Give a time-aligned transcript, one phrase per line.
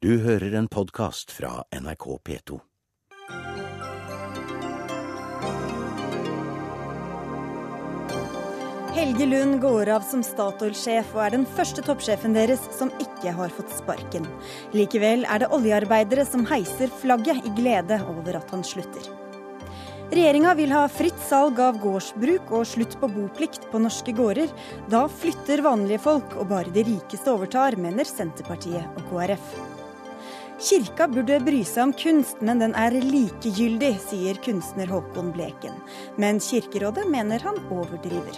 [0.00, 2.56] Du hører en podkast fra NRK P2.
[8.96, 13.52] Helge Lund går av som Statoil-sjef og er den første toppsjefen deres som ikke har
[13.52, 14.24] fått sparken.
[14.72, 19.04] Likevel er det oljearbeidere som heiser flagget i glede over at han slutter.
[20.08, 24.48] Regjeringa vil ha fritt salg av gårdsbruk og slutt på boplikt på norske gårder.
[24.88, 29.52] Da flytter vanlige folk, og bare de rikeste overtar, mener Senterpartiet og KrF.
[30.60, 35.78] Kirka burde bry seg om kunst, men den er likegyldig, sier kunstner Håkon Bleken.
[36.20, 38.36] Men Kirkerådet mener han overdriver.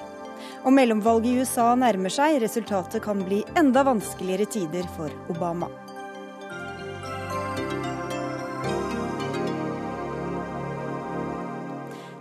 [0.63, 2.39] Og mellomvalget i USA nærmer seg.
[2.45, 5.67] Resultatet kan bli enda vanskeligere tider for Obama.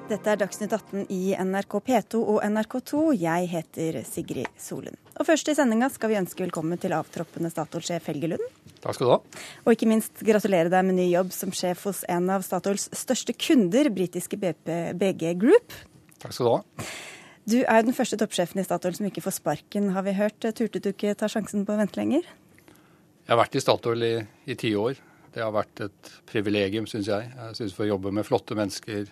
[0.09, 3.05] Dette er Dagsnytt 18 i NRK P2 og NRK2.
[3.21, 4.97] Jeg heter Sigrid Solund.
[5.21, 8.45] Og først i sendinga skal vi ønske velkommen til avtroppende Statoil-sjef Helge Lund.
[8.81, 9.17] Takk skal du ha.
[9.67, 13.35] Og ikke minst gratulere deg med ny jobb som sjef hos en av Statoils største
[13.37, 15.75] kunder, britiske BP, BG Group.
[16.23, 16.87] Takk skal du ha.
[17.45, 20.39] Du er jo den første toppsjefen i Statoil som ikke får sparken, har vi hørt.
[20.41, 22.25] Turte du ikke ta sjansen på å vente lenger?
[22.25, 24.11] Jeg har vært i Statoil i,
[24.49, 24.97] i ti år.
[25.37, 27.29] Det har vært et privilegium, syns jeg.
[27.29, 29.05] Jeg syns å jobbe med flotte mennesker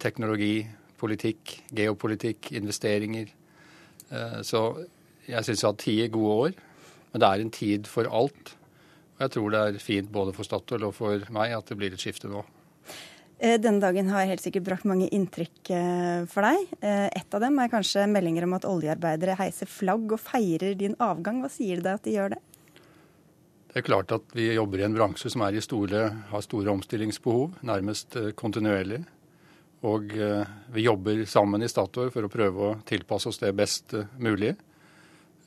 [0.00, 0.64] teknologi,
[0.96, 3.28] politikk, geopolitikk, investeringer.
[4.08, 4.70] Eh, så
[5.28, 6.60] jeg syns jeg har hatt ti gode år.
[7.12, 8.54] Men det er en tid for alt.
[9.14, 11.94] Og jeg tror det er fint både for Statoil og for meg at det blir
[11.94, 12.42] et skifte nå.
[13.38, 16.74] Eh, denne dagen har helt sikkert brakt mange inntrykk eh, for deg.
[16.82, 21.42] Et av dem er kanskje meldinger om at oljearbeidere heiser flagg og feirer din avgang.
[21.44, 22.42] Hva sier det deg at de gjør det?
[23.70, 28.14] Det er klart at vi jobber i en bransje som store, har store omstillingsbehov, nærmest
[28.38, 29.02] kontinuerlig.
[29.84, 33.92] Og eh, vi jobber sammen i Statoil for å prøve å tilpasse oss det best
[33.96, 34.54] eh, mulig.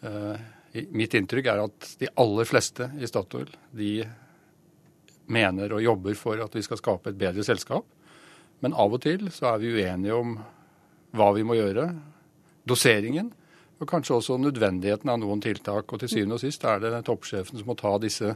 [0.06, 3.92] Eh, mitt inntrykk er at de aller fleste i Statoil de
[5.34, 7.88] mener og jobber for at vi skal skape et bedre selskap.
[8.64, 10.38] Men av og til så er vi uenige om
[11.18, 11.90] hva vi må gjøre,
[12.68, 13.32] doseringen,
[13.78, 15.92] og kanskje også nødvendigheten av noen tiltak.
[15.94, 18.34] Og til syvende og sist er det toppsjefen som må ta disse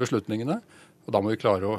[0.00, 0.56] beslutningene.
[1.06, 1.76] Og da må vi klare å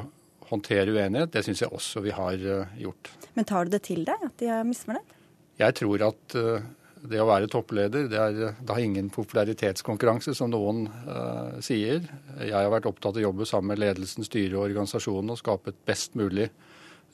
[0.48, 1.32] håndtere uenighet.
[1.32, 3.12] Det syns jeg også vi har eh, gjort.
[3.36, 5.16] Men tar du det til deg at de er misfornøyd?
[5.58, 6.68] Jeg tror at eh,
[7.06, 12.04] det å være toppleder, det, er, det har ingen popularitetskonkurranse, som noen uh, sier.
[12.40, 15.74] Jeg har vært opptatt av å jobbe sammen med ledelsen, styret og organisasjonen og skape
[15.74, 16.48] et best mulig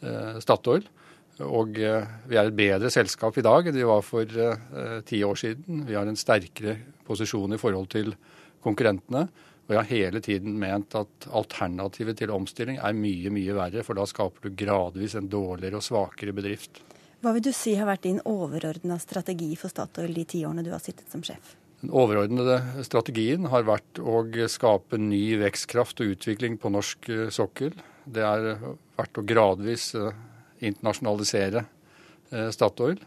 [0.04, 0.86] uh, Statoil.
[1.44, 4.38] Og uh, vi er et bedre selskap i dag enn vi var for
[5.08, 5.84] ti år siden.
[5.88, 8.14] Vi har en sterkere posisjon i forhold til
[8.64, 9.26] konkurrentene.
[9.64, 13.96] Og jeg har hele tiden ment at alternativet til omstilling er mye, mye verre, for
[13.96, 16.82] da skaper du gradvis en dårligere og svakere bedrift.
[17.24, 20.68] Hva vil du si har vært din overordna strategi for Statoil de ti årene du
[20.74, 21.54] har sittet som sjef?
[21.80, 24.20] Den overordnede strategien har vært å
[24.52, 27.72] skape ny vekstkraft og utvikling på norsk eh, sokkel.
[28.04, 28.44] Det har
[28.98, 30.12] vært å gradvis eh,
[30.68, 33.00] internasjonalisere eh, Statoil.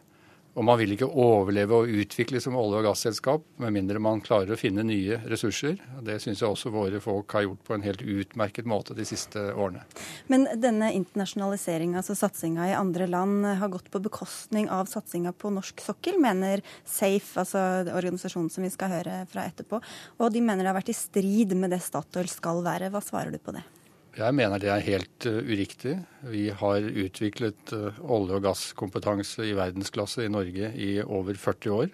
[0.57, 4.55] Og man vil ikke overleve og utvikle som olje- og gasselskap med mindre man klarer
[4.55, 5.77] å finne nye ressurser.
[6.01, 9.37] Det syns jeg også våre folk har gjort på en helt utmerket måte de siste
[9.53, 9.85] årene.
[10.33, 15.53] Men denne internasjonaliseringa, altså satsinga i andre land, har gått på bekostning av satsinga på
[15.53, 17.61] norsk sokkel, mener Safe, altså
[17.93, 19.81] organisasjonen som vi skal høre fra etterpå.
[20.17, 22.89] Og de mener det har vært i strid med det Statoil skal være.
[22.89, 23.67] Hva svarer du på det?
[24.17, 25.91] Jeg mener det er helt uh, uriktig.
[26.25, 31.91] Vi har utviklet uh, olje- og gasskompetanse i verdensklasse i Norge i over 40 år.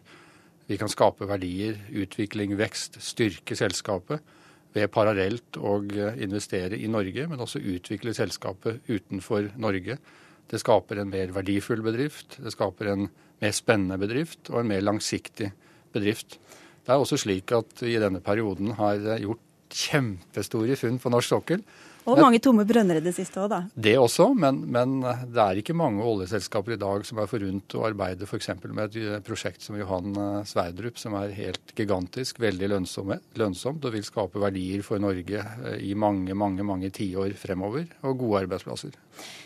[0.70, 4.24] Vi kan skape verdier, utvikling, vekst, styrke selskapet
[4.72, 10.00] ved parallelt å uh, investere i Norge, men også utvikle selskapet utenfor Norge.
[10.48, 13.08] Det skaper en mer verdifull bedrift, det skaper en
[13.44, 15.52] mer spennende bedrift og en mer langsiktig
[15.92, 16.40] bedrift.
[16.88, 21.36] Det er også slik at vi i denne perioden har gjort kjempestore funn på norsk
[21.36, 21.68] sokkel
[22.04, 23.60] og mange tomme brønner i det siste òg, da.
[23.74, 27.86] Det også, men, men, det er ikke mange oljeselskaper i dag som er forunt å
[27.88, 28.50] arbeide f.eks.
[28.66, 33.96] med et eh, prosjekt som Johan eh, Sverdrup, som er helt gigantisk, veldig lønnsomt og
[33.96, 39.00] vil skape verdier for Norge eh, i mange, mange, mange tiår fremover, og gode arbeidsplasser.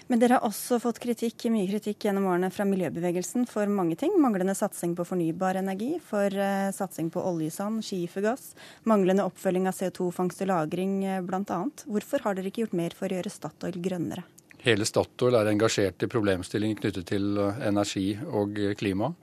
[0.07, 4.13] Men dere har også fått kritikk, mye kritikk gjennom årene fra miljøbevegelsen for mange ting.
[4.23, 6.31] Manglende satsing på fornybar energi, for
[6.71, 8.53] satsing på oljesand, skifergass,
[8.87, 10.95] manglende oppfølging av CO2-fangst og -lagring
[11.27, 11.59] bl.a.
[11.83, 14.25] Hvorfor har dere ikke gjort mer for å gjøre Statoil grønnere?
[14.63, 19.13] Hele Statoil er engasjert i problemstillinger knyttet til eh, energi og klima.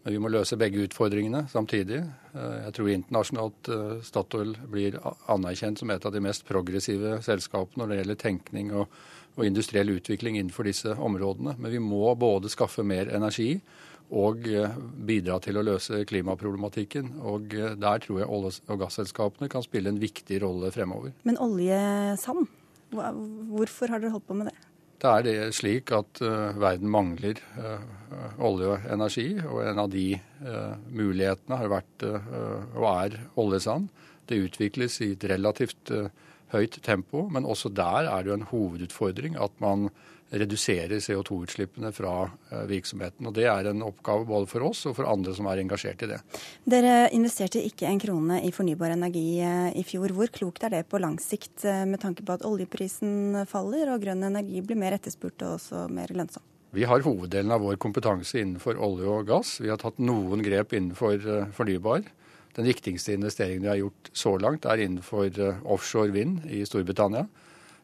[0.00, 1.98] Men vi må løse begge utfordringene samtidig.
[2.32, 3.68] Jeg tror internasjonalt
[4.00, 4.94] Statoil blir
[5.28, 8.94] anerkjent som et av de mest progressive selskapene når det gjelder tenkning og,
[9.36, 11.52] og industriell utvikling innenfor disse områdene.
[11.60, 13.58] Men vi må både skaffe mer energi
[14.10, 17.12] og eh, bidra til å løse klimaproblematikken.
[17.30, 21.14] Og eh, der tror jeg olje- og gasselskapene kan spille en viktig rolle fremover.
[21.28, 22.48] Men oljesand,
[22.90, 24.56] hvorfor har dere holdt på med det?
[25.00, 27.80] Det er det slik at uh, verden mangler uh,
[28.44, 30.12] olje og energi, og en av de
[30.44, 33.88] uh, mulighetene har vært og er oljesand.
[34.28, 35.90] Det utvikles i et relativt
[36.52, 39.88] høyt tempo, men også der er det jo en hovedutfordring at man
[40.30, 42.14] redusere CO2-utslippene fra
[42.50, 43.26] eh, virksomheten.
[43.26, 46.10] Og Det er en oppgave både for oss og for andre som er engasjert i
[46.12, 46.20] det.
[46.70, 50.14] Dere investerte ikke en krone i fornybar energi eh, i fjor.
[50.14, 54.04] Hvor klokt er det på lang sikt eh, med tanke på at oljeprisen faller og
[54.04, 56.46] grønn energi blir mer etterspurt og også mer lønnsom?
[56.70, 59.56] Vi har hoveddelen av vår kompetanse innenfor olje og gass.
[59.58, 62.04] Vi har tatt noen grep innenfor fornybar.
[62.54, 65.34] Den viktigste investeringen vi har gjort så langt, er innenfor
[65.66, 67.26] offshore vind i Storbritannia.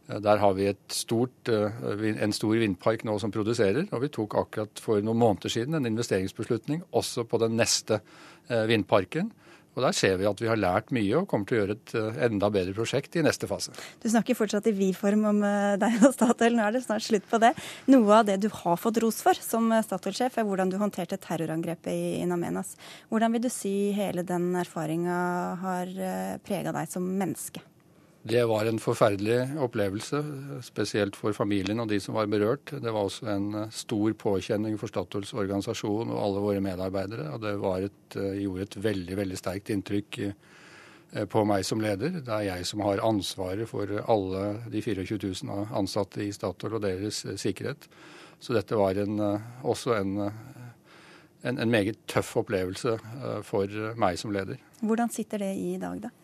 [0.08, 4.34] Eh, der har vi stort, eh, en stor vindpark nå som produserer, og vi tok
[4.34, 8.00] akkurat for noen måneder siden en investeringsbeslutning også på den neste
[8.48, 9.32] eh, vindparken.
[9.76, 12.22] Og Der ser vi at vi har lært mye og kommer til å gjøre et
[12.24, 13.74] enda bedre prosjekt i neste fase.
[14.00, 15.42] Du snakker fortsatt i vi-form om
[15.76, 16.56] deg og Statoil.
[16.56, 17.52] Nå er det snart slutt på det.
[17.92, 21.92] Noe av det du har fått ros for som Statoil-sjef, er hvordan du håndterte terrorangrepet
[21.92, 22.32] i In.
[22.32, 25.20] Hvordan vil du si hele den erfaringa
[25.60, 25.96] har
[26.40, 27.60] prega deg som menneske?
[28.26, 30.18] Det var en forferdelig opplevelse,
[30.66, 32.72] spesielt for familien og de som var berørt.
[32.82, 37.28] Det var også en eh, stor påkjenning for Statoils organisasjon og alle våre medarbeidere.
[37.36, 37.52] Og det
[37.86, 42.18] et, eh, gjorde et veldig, veldig sterkt inntrykk eh, på meg som leder.
[42.18, 44.44] Det er jeg som har ansvaret for alle
[44.74, 47.86] de 24 000 ansatte i Statoil og deres sikkerhet.
[48.42, 49.22] Så dette var en,
[49.62, 52.98] også en, en, en meget tøff opplevelse
[53.46, 54.58] for meg som leder.
[54.82, 56.16] Hvordan sitter det i dag, da?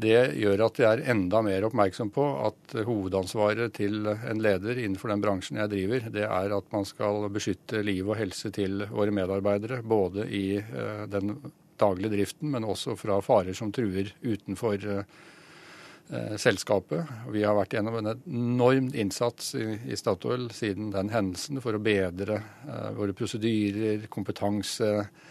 [0.00, 5.12] Det gjør at jeg er enda mer oppmerksom på at hovedansvaret til en leder innenfor
[5.12, 9.12] den bransjen jeg driver, det er at man skal beskytte liv og helse til våre
[9.14, 9.82] medarbeidere.
[9.82, 11.34] Både i eh, den
[11.80, 17.10] daglige driften, men også fra farer som truer utenfor eh, selskapet.
[17.34, 22.40] Vi har vært gjennom en enorm innsats i Statoil siden den hendelsen for å bedre
[22.40, 25.29] eh, våre prosedyrer, kompetanse Eh,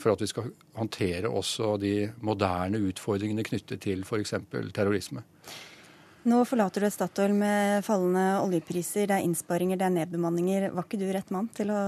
[0.00, 4.34] for at vi skal håndtere også de moderne utfordringene knyttet til f.eks.
[4.74, 5.22] terrorisme.
[6.22, 10.68] Nå forlater du Statoil med fallende oljepriser, det er innsparinger, det er nedbemanninger.
[10.70, 11.78] Var ikke du rett mann til å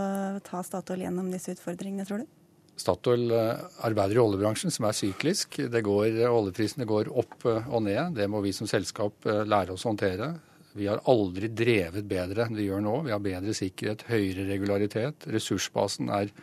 [0.43, 2.33] ta Statoil gjennom disse utfordringene, tror du?
[2.75, 5.61] Statoil eh, arbeider i oljebransjen, som er syklisk.
[5.71, 8.17] Går, oljeprisene går opp eh, og ned.
[8.19, 10.33] Det må vi som selskap lære oss å håndtere.
[10.75, 12.97] Vi har aldri drevet bedre enn vi gjør nå.
[13.07, 15.29] Vi har bedre sikkerhet, høyere regularitet.
[15.31, 16.35] Ressursbasen er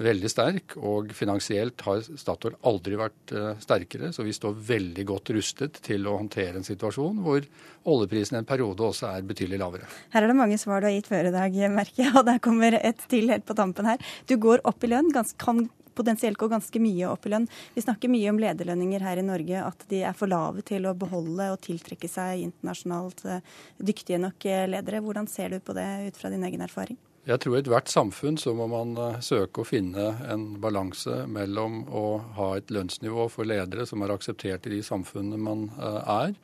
[0.00, 4.12] veldig sterk, og finansielt har Statoil aldri vært eh, sterkere.
[4.14, 7.44] Så vi står veldig godt rustet til å håndtere en situasjon hvor
[7.90, 9.90] oljeprisen en periode også er betydelig lavere.
[10.14, 12.40] Her er det mange svar du har gitt før i dag, merker jeg, og der
[12.42, 14.10] kommer et til helt på tampen her.
[14.30, 15.66] Du går opp i lønn, kan
[16.00, 17.48] potensielt gå ganske mye opp i lønn.
[17.74, 20.96] Vi snakker mye om lederlønninger her i Norge, at de er for lave til å
[20.96, 23.44] beholde og tiltrekke seg internasjonalt eh,
[23.90, 25.02] dyktige nok eh, ledere.
[25.04, 26.98] Hvordan ser du på det ut fra din egen erfaring?
[27.30, 31.84] Jeg tror i ethvert samfunn så må man eh, søke å finne en balanse mellom
[31.86, 32.04] å
[32.34, 36.34] ha et lønnsnivå for ledere som er akseptert i de samfunnene man eh, er.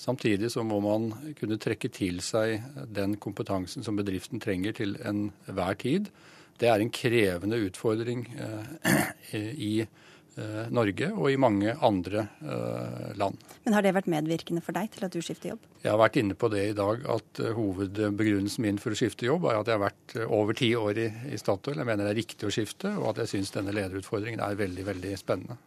[0.00, 5.76] Samtidig så må man kunne trekke til seg den kompetansen som bedriften trenger til enhver
[5.82, 6.08] tid.
[6.56, 10.09] Det er en krevende utfordring eh, i Eh,
[10.72, 13.38] Norge og i mange andre eh, land.
[13.64, 15.66] Men Har det vært medvirkende for deg til at du skifter jobb?
[15.80, 19.28] Jeg har vært inne på det i dag, at eh, hovedbegrunnelsen min for å skifte
[19.28, 21.80] jobb er at jeg har vært over ti år i, i Statoil.
[21.80, 24.86] Jeg mener det er riktig å skifte, og at jeg syns denne lederutfordringen er veldig
[24.88, 25.58] veldig spennende.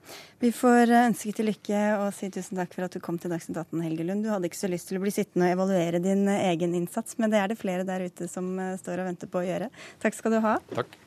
[0.44, 3.62] Vi får ønske til lykke og si tusen takk for at du kom til Dagsnytt
[3.62, 4.26] 18, Helge Lund.
[4.26, 7.34] Du hadde ikke så lyst til å bli sittende og evaluere din egen innsats, men
[7.34, 9.72] det er det flere der ute som står og venter på å gjøre.
[10.04, 10.60] Takk skal du ha.
[10.74, 11.03] Takk.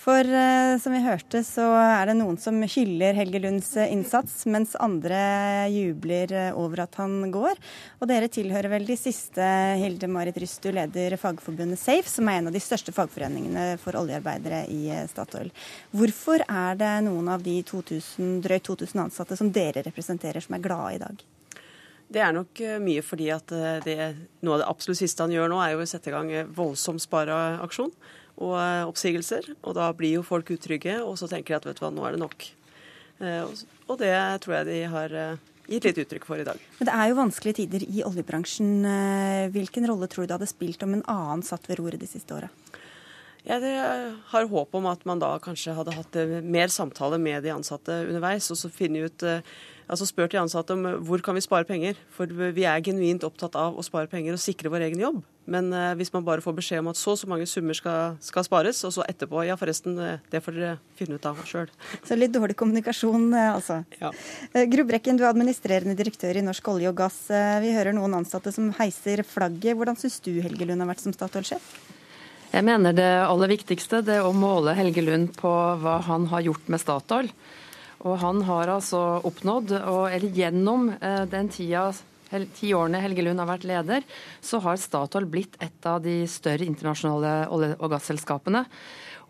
[0.00, 4.46] For eh, som vi hørte, så er det noen som hyller Helge Lunds eh, innsats,
[4.48, 5.18] mens andre
[5.68, 7.58] jubler eh, over at han går.
[8.00, 9.44] Og dere tilhører vel de siste.
[9.76, 13.98] Hilde Marit Ryst, du leder Fagforbundet Safe, som er en av de største fagforeningene for
[14.00, 15.52] oljearbeidere i Statoil.
[15.92, 20.64] Hvorfor er det noen av de 2000, drøyt 2000 ansatte som dere representerer, som er
[20.64, 21.26] glade i dag?
[22.10, 23.52] Det er nok mye fordi at
[23.84, 23.98] det,
[24.42, 26.98] noe av det absolutt siste han gjør nå, er jo å sette i gang voldsom
[26.98, 27.92] spareaksjon
[28.40, 29.52] og eh, oppsigelser.
[29.60, 32.06] Og da blir jo folk utrygge, og så tenker de at vet du hva, nå
[32.06, 32.48] er det nok.
[33.20, 36.60] Eh, og det tror jeg de har eh, gitt litt uttrykk for i dag.
[36.78, 38.70] Men Det er jo vanskelige tider i oljebransjen.
[39.54, 42.34] Hvilken rolle tror du det hadde spilt om en annen satt ved roret de siste
[42.34, 42.50] åra?
[43.40, 43.64] Jeg
[44.28, 48.50] har håp om at man da kanskje hadde hatt mer samtale med de ansatte underveis,
[48.52, 49.24] og så finne ut
[49.90, 51.98] altså spør de ansatte om hvor kan vi spare penger.
[52.14, 55.20] For vi er genuint opptatt av å spare penger og sikre vår egen jobb.
[55.50, 58.16] Men eh, hvis man bare får beskjed om at så og så mange summer skal,
[58.22, 61.70] skal, spares, og så etterpå ja forresten, eh, det får dere finne ut av sjøl.
[62.06, 63.80] Så litt dårlig kommunikasjon, eh, altså.
[63.98, 64.12] Ja.
[64.54, 67.18] Grubrekken, Brekken, du er administrerende direktør i Norsk olje og gass.
[67.30, 69.78] Vi hører noen ansatte som heiser flagget.
[69.78, 71.72] Hvordan syns du Helge Lund har vært som Statoil-sjef?
[72.50, 75.50] Jeg mener det aller viktigste det er å måle Helge Lund på
[75.82, 77.30] hva han har gjort med Statoil.
[78.00, 81.90] Og han har altså oppnådd, og, eller gjennom eh, den tida
[82.54, 84.04] ti årene Helge Lund har vært leder,
[84.40, 88.64] så har Statoil blitt et av de større internasjonale olje- og gasselskapene.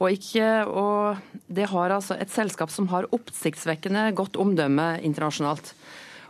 [0.00, 5.75] Og, ikke, og, det har altså et selskap som har oppsiktsvekkende godt omdømme internasjonalt.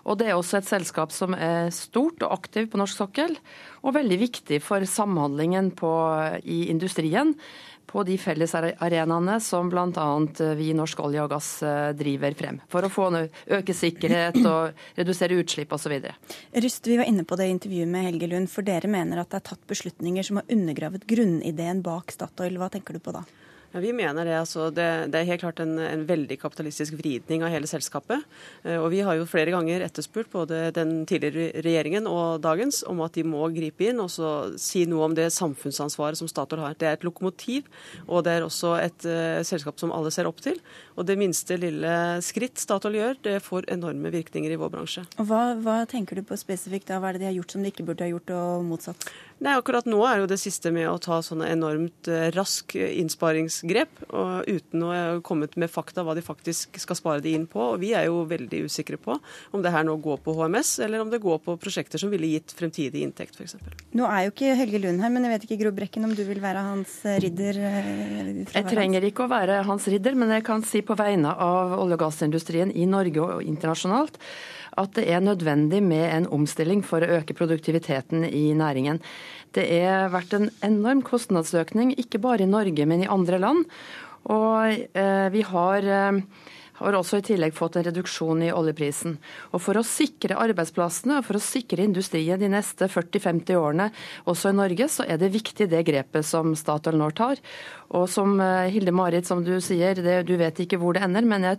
[0.08, 3.36] Og det er også et selskap som er stort og aktiv på norsk sokkel,
[3.84, 5.90] og veldig viktig for samhandlingen på,
[6.42, 7.34] i industrien
[7.90, 10.06] på de fellesarenaene som bl.a.
[10.54, 12.60] vi i Norsk olje og gass eh, driver frem.
[12.70, 15.96] For å få øke sikkerhet og redusere utslipp osv.
[16.54, 19.32] Ryst, vi var inne på det i intervjuet med Helge Lund, for dere mener at
[19.32, 22.60] det er tatt beslutninger som har undergravet grunnideen bak Statoil.
[22.60, 23.24] Hva tenker du på da?
[23.70, 24.34] Ja, vi mener det.
[24.34, 28.24] Altså, det, det, er helt klart en, en, veldig kapitalistisk vridning av hele selskapet.
[28.64, 33.04] Eh, og Vi har jo flere ganger etterspurt både den tidligere regjeringen og dagens om
[33.06, 34.10] at de må gripe inn og
[34.58, 36.74] si noe om det samfunnsansvaret som Statoil har.
[36.74, 37.70] Det er et lokomotiv,
[38.08, 40.58] og det er også et uh, selskap som alle ser opp til.
[40.98, 41.94] Og det minste lille
[42.26, 45.06] skritt Statoil gjør, det får enorme virkninger i vår bransje.
[45.16, 46.98] Hva, hva tenker du på spesifikt da?
[46.98, 49.10] Hva er det de har gjort som de ikke burde ha gjort, og motsatt?
[49.40, 54.02] Nei, akkurat nå er jo det siste med å ta sånne enormt uh, rask innsparingsgrep,
[54.12, 57.62] og uten å ha kommet med fakta hva de faktisk skal spare de inn på.
[57.72, 61.00] Og vi er jo veldig usikre på om det her nå går på HMS, eller
[61.00, 63.56] om det går på prosjekter som ville gitt fremtidig inntekt, f.eks.
[63.96, 66.22] Nå er jo ikke Helge Lund her, men jeg vet ikke Gro Brekken om du
[66.28, 67.64] vil være hans ridder?
[67.70, 71.78] Eh, jeg trenger ikke å være hans ridder, men jeg kan si på vegne av
[71.80, 74.20] olje- og gassindustrien i Norge og internasjonalt
[74.80, 79.00] at det er nødvendig med en omstilling for å øke produktiviteten i næringen.
[79.54, 83.66] Det har vært en enorm kostnadsøkning, ikke bare i Norge, men i andre land.
[84.30, 86.22] Og eh, vi har eh,
[86.80, 89.18] har også i tillegg fått en reduksjon i oljeprisen.
[89.52, 93.90] Og For å sikre arbeidsplassene og for å sikre industrien de neste 40-50 årene
[94.30, 97.40] også i Norge, så er det viktig det grepet som Statoil nå tar.
[97.96, 101.26] Og som eh, Hilde Marit, som du sier, det, du vet ikke hvor det ender,
[101.26, 101.58] men jeg,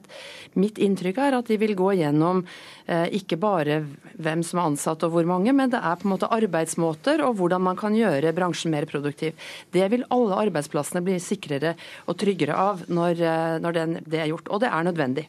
[0.59, 2.45] mitt inntrykk er at de vil gå gjennom
[2.85, 3.81] eh, ikke bare
[4.15, 7.35] hvem som er ansatt og hvor mange, men det er på en måte arbeidsmåter og
[7.41, 9.35] hvordan man kan gjøre bransjen mer produktiv.
[9.75, 11.75] Det vil alle arbeidsplassene bli sikrere
[12.07, 15.27] og tryggere av når, eh, når den, det er gjort, og det er nødvendig.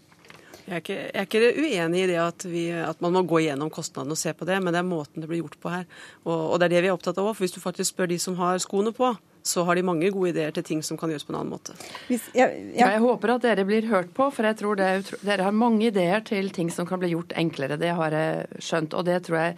[0.63, 3.41] Jeg er, ikke, jeg er ikke, uenig i det at, vi, at, man må gå
[3.43, 5.89] gjennom kostnadene og se på det, men det er måten det blir gjort på her.
[6.23, 7.35] Og, og det er det vi er opptatt av òg.
[7.35, 9.11] For hvis du faktisk spør de som har skoene på,
[9.43, 11.77] så har de mange gode ideer til ting som kan gjøres på en annen måte.
[12.09, 12.93] Hvis, ja, ja.
[12.95, 14.91] Jeg håper at dere blir hørt på, for jeg tror det,
[15.27, 17.81] dere har mange ideer til ting som kan bli gjort enklere.
[17.81, 19.57] Det har jeg skjønt, og det tror jeg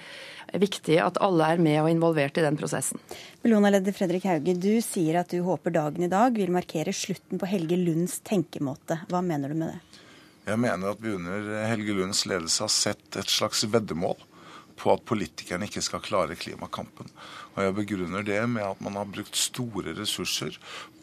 [0.55, 3.00] er viktig at alle er med og involvert i den prosessen.
[3.43, 7.50] Bellona-leder Fredrik Hauge, du sier at du håper dagen i dag vil markere slutten på
[7.50, 9.03] Helge Lunds tenkemåte.
[9.11, 10.00] Hva mener du med det?
[10.45, 14.19] Jeg mener at vi under Helge Lunds ledelse har sett et slags veddemål
[14.81, 17.11] på at politikerne ikke skal klare klimakampen.
[17.54, 20.59] Og jeg begrunner det med at man har brukt store ressurser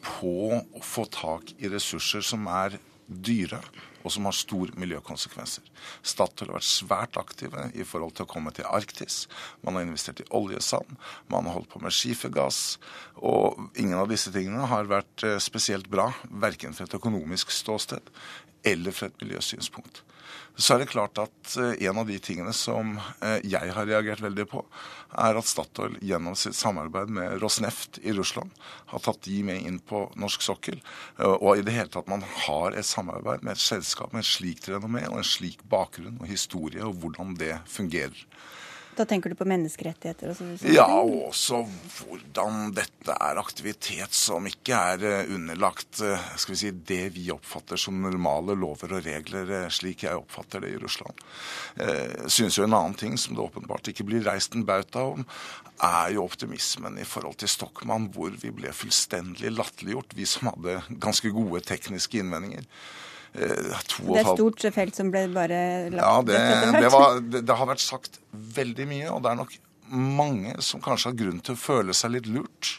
[0.06, 2.80] på å få tak i ressurser som er
[3.12, 3.60] dyre,
[4.02, 5.66] og som har store miljøkonsekvenser.
[6.02, 9.28] Statoil har vært svært aktive i forhold til å komme til Arktis.
[9.62, 10.96] Man har investert i oljesand,
[11.30, 12.80] man har holdt på med skifergass.
[13.22, 18.10] Og ingen av disse tingene har vært eh, spesielt bra, verken fra et økonomisk ståsted
[18.66, 20.02] eller fra et miljøsynspunkt.
[20.62, 22.94] Så er det klart at eh, en av de tingene som
[23.26, 24.62] eh, jeg har reagert veldig på,
[25.24, 28.54] er at Statoil gjennom sitt samarbeid med Rosneft i Russland
[28.92, 30.78] har tatt de med inn på norsk sokkel.
[31.18, 34.30] Eh, og i det hele tatt man har et samarbeid med et selskap med et
[34.30, 38.28] slikt renommé og en slik bakgrunn og historie, og hvordan det fungerer.
[39.02, 40.52] Da tenker du på menneskerettigheter og sånn?
[40.70, 41.64] Ja, og også
[41.96, 47.26] hvordan dette er aktivitet som ikke er eh, underlagt eh, skal vi si, det vi
[47.34, 51.26] oppfatter som normale lover og regler, eh, slik jeg oppfatter det i Russland.
[51.82, 55.26] Jeg synes jo en annen ting som det åpenbart ikke blir reist en bauta om,
[55.82, 60.78] er jo optimismen i forhold til Stockmann, hvor vi ble fullstendig latterliggjort, vi som hadde
[61.02, 62.70] ganske gode tekniske innvendinger.
[63.34, 65.60] Eh, det er et stort felt som ble bare
[65.94, 66.40] lagt Ja, det,
[66.76, 69.58] det, var, det, det, har vært sagt veldig mye, og det er nok
[69.92, 72.78] mange som kanskje har grunn til å føle seg litt lurt.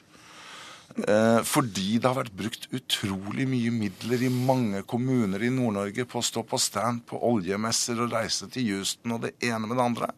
[0.92, 6.20] Eh, fordi det har vært brukt utrolig mye midler i mange kommuner i Nord-Norge på
[6.20, 9.86] å stå på stand på oljemesser og reise til Houston og det ene med det
[9.86, 10.10] andre.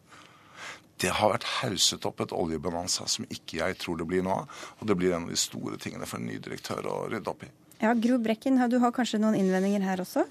[0.99, 4.63] Det har vært hauset opp et oljebonanza som ikke jeg tror det blir nå av.
[4.79, 7.47] Og det blir en av de store tingene for en ny direktør å rydde opp
[7.47, 7.51] i.
[7.81, 10.25] Ja, Gro Brekken, du har kanskje noen innvendinger her også?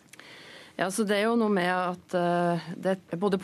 [0.79, 3.39] Ja, så Det er jo noe med at uh, det, er både,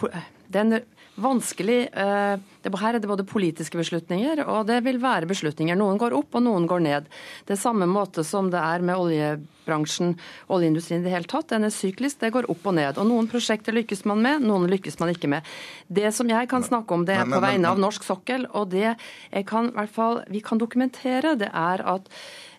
[0.51, 0.81] det er en
[1.21, 5.79] vanskelig uh, det, Her er det både politiske beslutninger og det vil være beslutninger.
[5.79, 7.07] Noen går opp og noen går ned.
[7.47, 10.17] Det er samme måte som det er med oljebransjen,
[10.51, 11.53] oljeindustrien i det hele tatt.
[11.53, 12.99] Den er syklisk, det går opp og ned.
[12.99, 15.55] Og Noen prosjekter lykkes man med, noen lykkes man ikke med.
[15.87, 18.89] Det som jeg kan snakke om, det er på vegne av norsk sokkel, og det
[18.89, 22.11] jeg kan, i hvert fall, vi kan dokumentere, det er at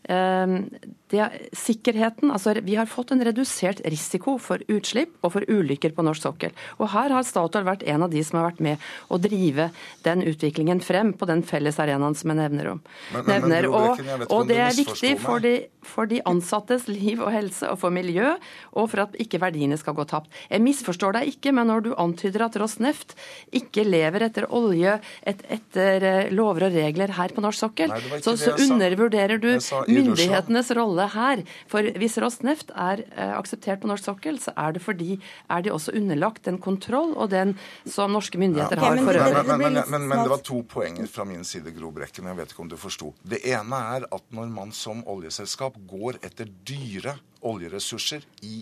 [0.09, 0.69] Ehm,
[1.11, 1.27] det,
[1.57, 6.25] sikkerheten, altså Vi har fått en redusert risiko for utslipp og for ulykker på norsk
[6.27, 6.55] sokkel.
[6.79, 9.69] Og Her har Statoil vært en av de som har vært med å drive
[10.05, 12.81] den utviklingen frem på den felles arenaen som jeg nevner om.
[13.13, 17.31] Men, men, men, og, og, det er viktig for de, for de, ansattes liv og
[17.33, 18.35] helse og for miljø,
[18.77, 20.31] og for at ikke verdiene skal gå tapt.
[20.51, 23.15] Jeg misforstår deg ikke, men når du antyder at Rosneft
[23.57, 28.21] ikke lever etter olje, et, etter eh, lover og regler her på norsk sokkel, Nei,
[28.23, 29.49] så, så undervurderer du
[29.89, 31.43] myndighetenes rolle her.
[31.71, 35.17] For hvis Rosneft er eh, akseptert på norsk sokkel, så er det fordi
[35.49, 37.55] er de også underlagt den kontroll og den
[37.85, 38.85] som norske myndigheter ja.
[38.85, 39.47] har for øvrig.
[39.47, 42.29] Men, men, men, men, det var to poenger fra min side, Gro Brekken.
[42.31, 43.13] Jeg vet ikke om du forsto.
[43.23, 48.61] Det ene er at når man som oljeselskap går etter dyre oljeressurser i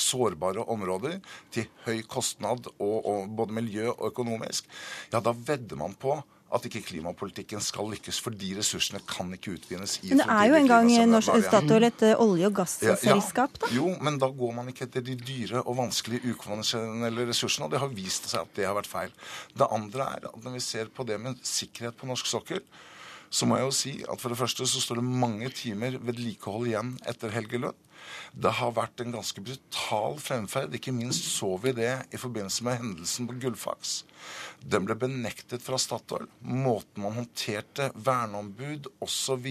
[0.00, 1.18] sårbare områder
[1.52, 4.68] til høy kostnad, og, og både miljø og økonomisk,
[5.12, 6.16] ja, da vedder man på
[6.50, 10.50] at ikke klimapolitikken skal lykkes, for de ressursene kan ikke utvinnes i Men det er
[10.50, 13.70] jo en gang norsk Statoil et eh, olje- og gasselskap, da?
[13.70, 17.74] Ja, jo, men da går man ikke etter de dyre og vanskelige ukonvensjonelle ressursene, og
[17.74, 19.14] det har vist seg at det har vært feil.
[19.54, 22.64] Det andre er at når vi ser på det med sikkerhet på norsk sokkel,
[23.30, 26.66] så må jeg jo si at for det første så står det mange timer vedlikehold
[26.72, 27.78] igjen etter Helgelønn.
[28.34, 30.74] Det har vært en ganske brutal fremferd.
[30.74, 34.00] Ikke minst så vi det i forbindelse med hendelsen på Gullfaks.
[34.60, 36.26] Den ble benektet fra Statoil.
[36.40, 39.46] Måten man håndterte verneombud osv.,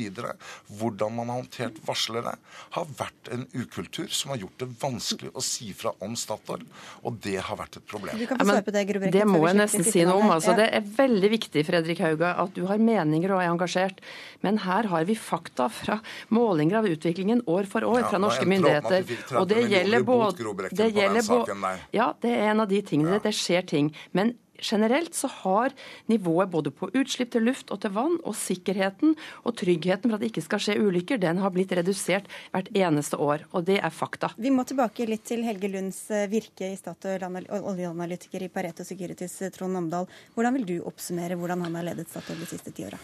[0.79, 2.35] hvordan man har håndtert varslere,
[2.75, 6.65] har vært en ukultur som har gjort det vanskelig å si fra om Statoil.
[7.01, 8.19] Og det har vært et problem.
[8.21, 10.33] Ja, det, det må jeg nesten si noe om.
[10.35, 14.03] Altså, det er veldig viktig Fredrik Hauga, at du har meninger og er engasjert.
[14.45, 15.99] Men her har vi fakta fra
[16.35, 19.09] målinger av utviklingen år for år fra norske myndigheter.
[19.41, 23.19] Og det gjelder både det gjelder Ja, det er en av de tingene.
[23.23, 23.91] Det skjer ting.
[24.13, 25.75] Men generelt så har
[26.11, 30.23] nivået både på utslipp til luft og til vann, og sikkerheten og tryggheten for at
[30.23, 33.45] det ikke skal skje ulykker, den har blitt redusert hvert eneste år.
[33.53, 34.33] Og det er fakta.
[34.37, 39.39] Vi må tilbake litt til Helge Lunds eh, virke i Statoil, oljeanalytiker i Pareto Securities,
[39.41, 40.09] eh, Trond Omdal.
[40.35, 42.99] Hvordan vil du oppsummere hvordan han har ledet Statoil de siste ti åra?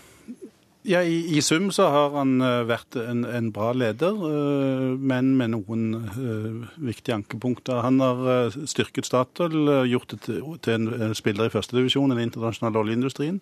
[0.85, 5.31] Ja, i, i, sum så har han uh, vært en, en, bra leder, uh, men
[5.39, 7.81] med noen uh, viktige ankepunkter.
[7.81, 12.83] Han har styrket Statoil, gjort det til, til en spiller i førstedivisjon i den internasjonale
[12.83, 13.41] oljeindustrien.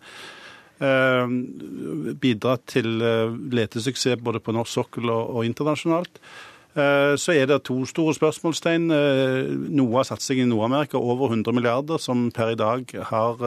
[2.20, 2.98] Bidratt til
[3.56, 6.18] letesuksess både på norsk sokkel og, og internasjonalt.
[6.74, 8.90] Så er det to store spørsmålstegn.
[9.78, 13.46] Noe av satsingen i Nord-Amerika, over 100 milliarder, som per i dag har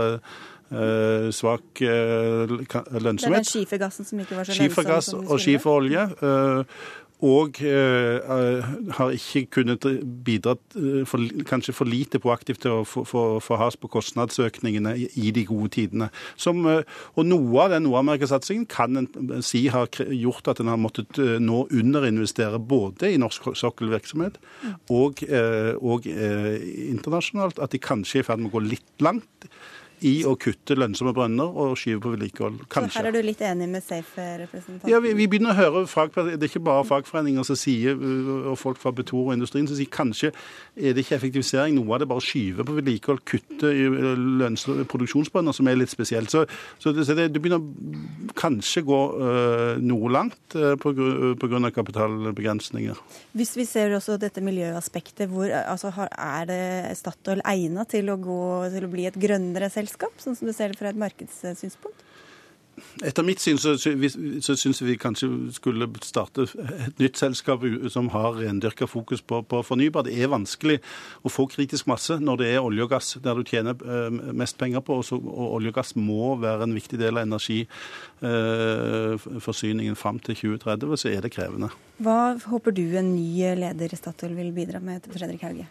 [0.70, 3.20] eh, svak eh, lønnsomhet.
[3.20, 6.07] Det er den skifergassen som ikke var så Skifergass lønnsom og skiferolje.
[6.22, 6.79] Eh,
[7.24, 9.87] og uh, har ikke kunnet
[10.24, 10.52] bidra
[11.09, 15.70] for, kanskje for lite proaktivt til å få has på kostnadsøkningene i, i de gode
[15.79, 16.11] tidene.
[16.37, 16.85] Som, uh,
[17.16, 21.38] og noe av den Nord-Amerika-satsingen kan en si har gjort at en har måttet uh,
[21.40, 24.37] nå underinvestere både i norsk sokkelvirksomhet
[24.92, 25.22] og,
[25.81, 27.59] og internasjonalt.
[27.62, 29.48] At de kanskje er i ferd med å gå litt langt
[30.04, 32.59] i å kutte lønnsomme brønner og skyve på vedlikehold.
[32.72, 32.92] Kanskje.
[32.92, 34.90] Så her er du litt enig med Safe-representanten?
[34.92, 35.85] Ja, vi, vi, begynner å høre
[36.37, 39.88] Det er ikke bare fagforeninger som sier, og folk fra Petoro og industrien som sier
[39.92, 40.32] kanskje
[40.76, 41.78] er det ikke effektivisering.
[41.78, 43.87] Noe av det bare å skyve på vedlikehold, kutte i
[44.92, 46.32] produksjonsbrønner, som er litt spesielt.
[46.32, 46.44] Så,
[46.82, 47.64] så, det, det, begynner
[48.37, 51.72] kanskje gå uh, noe langt uh, pga.
[51.72, 53.00] kapitalbegrensninger.
[53.37, 56.62] Hvis vi ser også dette miljøaspektet, hvor altså, er det
[57.00, 58.40] Statoil egnet til å, gå,
[58.76, 59.86] til å bli et grønnere selskap?
[59.87, 62.01] Selskap, sånn som du ser det fra et markedssynspunkt?
[63.05, 68.33] Etter mitt syn så, så syns vi kanskje skulle starte et nytt selskap som har
[68.37, 70.03] rendyrka fokus på, på, fornybar.
[70.05, 70.79] Det er vanskelig
[71.25, 74.59] å få kritisk masse når det er olje og gass der du tjener eh, mest
[74.61, 74.92] penger på.
[75.01, 80.37] Og, og olje og gass må være en viktig del av energiforsyningen eh, fram til
[80.59, 81.01] 2030.
[81.01, 81.72] Så er det krevende.
[82.05, 85.64] Hva håper du en ny leder i Statoil vil bidra med, Fredrik Hauge?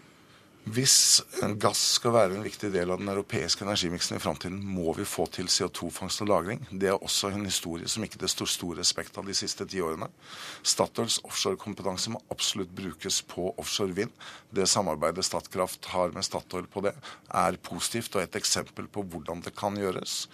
[0.65, 1.21] Hvis
[1.61, 5.27] gass skal være en viktig del av den europeiske energimiksen i framtiden, må vi få
[5.29, 6.63] til CO2-fangst og -lagring.
[6.71, 9.77] Det er også en historie som ikke det står stor respekt av de siste ti
[9.77, 10.09] årene.
[10.63, 14.11] Statoils offshorekompetanse må absolutt brukes på offshore vind.
[14.51, 16.95] Det samarbeidet Statkraft har med Statoil på det,
[17.29, 20.27] er positivt og et eksempel på hvordan det kan gjøres.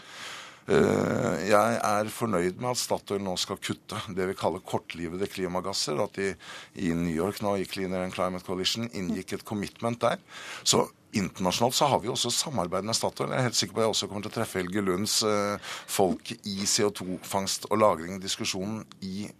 [0.70, 6.00] Eh, jeg er fornøyd med at Statoil nå skal kutte det vi kaller kortlivede klimagasser.
[6.04, 6.34] At de
[6.78, 10.22] i New York nå i Clean Air and Climate Coalition inngikk et commitment der.
[10.64, 10.86] Så
[11.18, 13.34] internasjonalt så har vi også samarbeid med Statoil.
[13.34, 15.74] Jeg er helt sikker på at jeg også kommer til å treffe Helge Lunds eh,
[15.92, 18.86] folk i CO2-fangst og -lagring-diskusjonen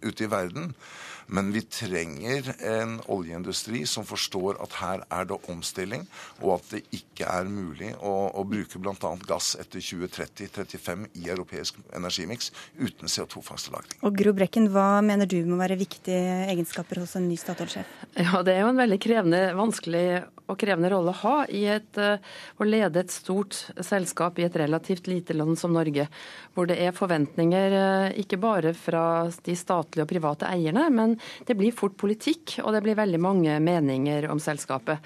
[0.02, 0.74] ute i verden.
[1.26, 6.06] Men vi trenger en oljeindustri som forstår at her er det omstilling,
[6.42, 9.12] og at det ikke er mulig å, å bruke bl.a.
[9.28, 13.98] gass etter 2030-35 i europeisk energimiks uten CO2-fangst og -lagring.
[14.02, 17.86] Og Gro Brekken, hva mener du må være viktige egenskaper hos en ny Statoil-sjef?
[18.16, 20.06] Ja, Det er jo en veldig krevende, vanskelig
[20.50, 22.18] og krevende rolle å ha i et, uh,
[22.60, 26.08] å lede et stort selskap i et relativt lite land som Norge,
[26.54, 29.04] hvor det er forventninger uh, ikke bare fra
[29.46, 31.16] de statlige og private eierne, men
[31.48, 35.02] det blir fort politikk, og det blir veldig mange meninger om selskapet.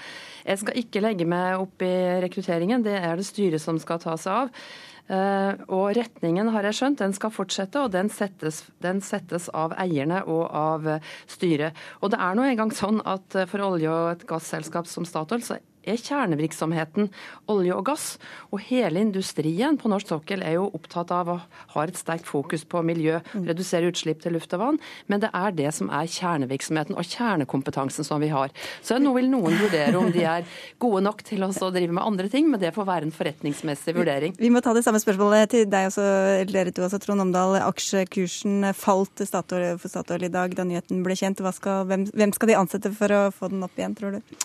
[0.46, 4.18] Jeg skal ikke legge meg opp i rekrutteringen, det er det styret som skal ta
[4.20, 4.68] seg av.
[5.06, 9.76] Uh, og retningen har jeg skjønt, den skal fortsette, og den settes, den settes, av
[9.78, 10.88] eierne og av
[11.30, 11.78] styret.
[12.02, 15.60] Og det er nå engang sånn at for olje- og et gasselskap som Statoil, så
[15.86, 17.10] er kjernevirksomheten
[17.52, 18.06] olje og gass.
[18.52, 21.38] Og hele industrien på norsk sokkel er jo opptatt av å
[21.74, 25.54] ha et sterkt fokus på miljø, redusere utslipp til luft og vann, men det er
[25.56, 28.52] det som er kjernevirksomheten og kjernekompetansen som vi har.
[28.84, 30.46] Så nå vil noen vurdere om de er
[30.82, 34.36] gode nok til å drive med andre ting, men det får være en forretningsmessig vurdering.
[34.38, 36.06] Vi må ta det samme spørsmålet til deg også,
[36.50, 37.58] dere to også, Trond Omdal.
[37.66, 41.42] Aksjekursen falt for Statoil i dag da nyheten ble kjent.
[41.56, 44.36] Skal, hvem, hvem skal de ansette for å få den opp igjen, tror du?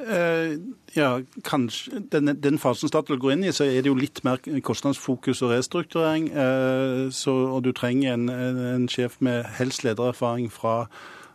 [0.00, 0.58] Uh,
[0.96, 4.40] ja, kanskje den, den, fasen Statoil går inn i, så er det jo litt mer
[4.66, 6.32] kostnadsfokus og restrukturering.
[6.34, 10.88] Uh, så, og du trenger en, en, sjef med helst ledererfaring fra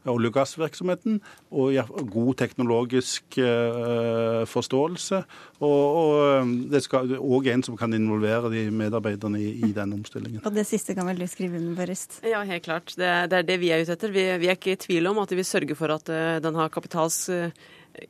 [0.09, 1.17] olje- og gassvirksomheten,
[1.55, 5.21] og ja, god teknologisk uh, forståelse.
[5.63, 10.43] Og, og det skal òg en som kan involvere de medarbeiderne i, i den omstillingen.
[10.43, 12.19] Og det siste kan vel du skrive under, rust?
[12.27, 12.91] Ja, helt klart.
[12.95, 14.15] Det, det, er det vi er ute etter.
[14.15, 17.27] Vi, vi, er ikke i tvil om at vi sørger for at den har kapitals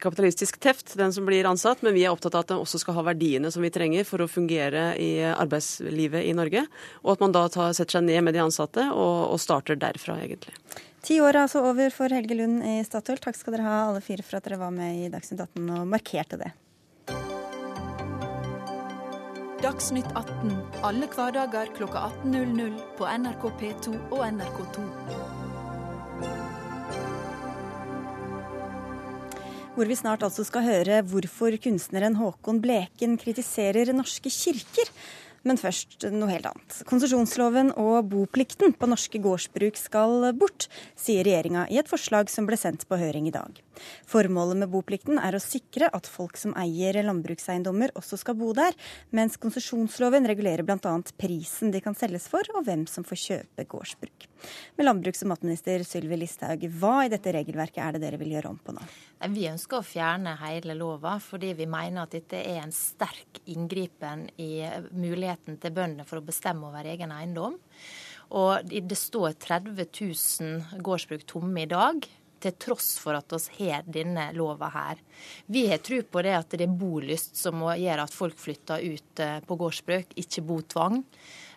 [0.02, 2.98] kapitalistisk teft, den som blir ansatt, men vi er opptatt av at den også skal
[3.00, 6.66] ha verdiene som vi trenger for å fungere i arbeidslivet i Norge.
[7.04, 10.20] Og at man da tar, setter seg ned med de ansatte og, og starter derfra,
[10.24, 10.56] egentlig.
[11.06, 13.22] Ti år er altså over for Helge Lund i Statoil.
[13.24, 15.88] Takk skal dere ha alle fire for at dere var med i Dagsnytt 18 og
[15.88, 16.52] markerte det.
[19.64, 20.54] Dagsnytt 18
[20.88, 25.39] alle hverdager klokka 18.00 på NRK P2 og NRK2.
[29.80, 34.92] Hvor vi snart altså skal høre hvorfor kunstneren Håkon Bleken kritiserer norske kirker.
[35.48, 36.82] Men først noe helt annet.
[36.90, 40.68] Konsesjonsloven og boplikten på norske gårdsbruk skal bort,
[41.00, 43.62] sier regjeringa i et forslag som ble sendt på høring i dag.
[44.10, 48.76] Formålet med boplikten er å sikre at folk som eier landbrukseiendommer også skal bo der,
[49.16, 50.96] mens konsesjonsloven regulerer bl.a.
[51.20, 54.28] prisen de kan selges for, og hvem som får kjøpe gårdsbruk.
[54.78, 58.54] Med landbruks- og matminister Sylvi Listhaug, hva i dette regelverket er det dere vil gjøre
[58.54, 58.84] om på nå?
[59.36, 64.30] Vi ønsker å fjerne hele lova, fordi vi mener at dette er en sterk inngripen
[64.40, 67.60] i muligheten til bøndene for å bestemme over egen eiendom.
[68.38, 72.06] Og det står 30 000 gårdsbruk tomme i dag
[72.44, 75.02] til tross for at vi har denne lova her.
[75.46, 78.84] Vi har tro på det at det er bolyst som må gjøre at folk flytter
[78.86, 81.04] ut eh, på gårdsbruk, ikke botvang.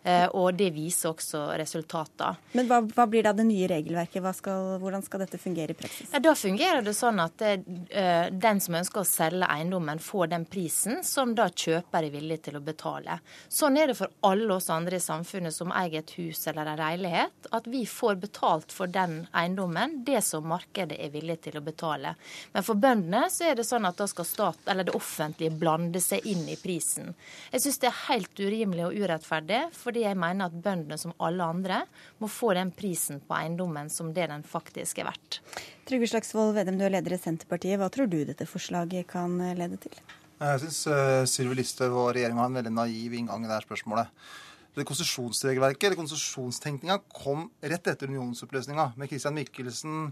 [0.03, 2.39] Eh, og det viser også resultater.
[2.57, 4.25] Men hva, hva, blir da det nye regelverket?
[4.35, 6.11] Skal, hvordan skal dette fungere i praksis?
[6.11, 7.53] Ja, da fungerer det sånn at det,
[7.95, 12.41] uh, den som ønsker å selge eiendommen, får den prisen som da kjøper er villig
[12.49, 13.19] til å betale.
[13.53, 16.81] Sånn er det for alle oss andre i samfunnet som eier et hus eller en
[16.81, 21.65] leilighet, at vi får betalt for den eiendommen, det som markedet er villig til å
[21.65, 22.15] betale.
[22.55, 26.03] Men for bøndene så er det sånn at da skal stat, eller det offentlige blande
[26.03, 27.15] seg inn i prisen.
[27.53, 29.63] Jeg syns det er helt urimelig og urettferdig.
[29.77, 31.83] for fordi jeg mener at bøndene, som alle andre,
[32.23, 35.43] må få den prisen på eiendommen som det den faktisk er verdt.
[35.89, 37.77] Trygve Slagsvold Vedum, du er leder i Senterpartiet.
[37.77, 40.01] Hva tror du dette forslaget kan lede til?
[40.41, 43.69] Jeg syns uh, Sylvi Listhaug og regjeringa har en veldig naiv inngang i det her
[43.69, 44.25] spørsmålet.
[44.73, 50.07] Det Konsesjonsregelverket eller konsesjonstenkninga kom rett etter unionsoppløsninga, med Christian Michelsen,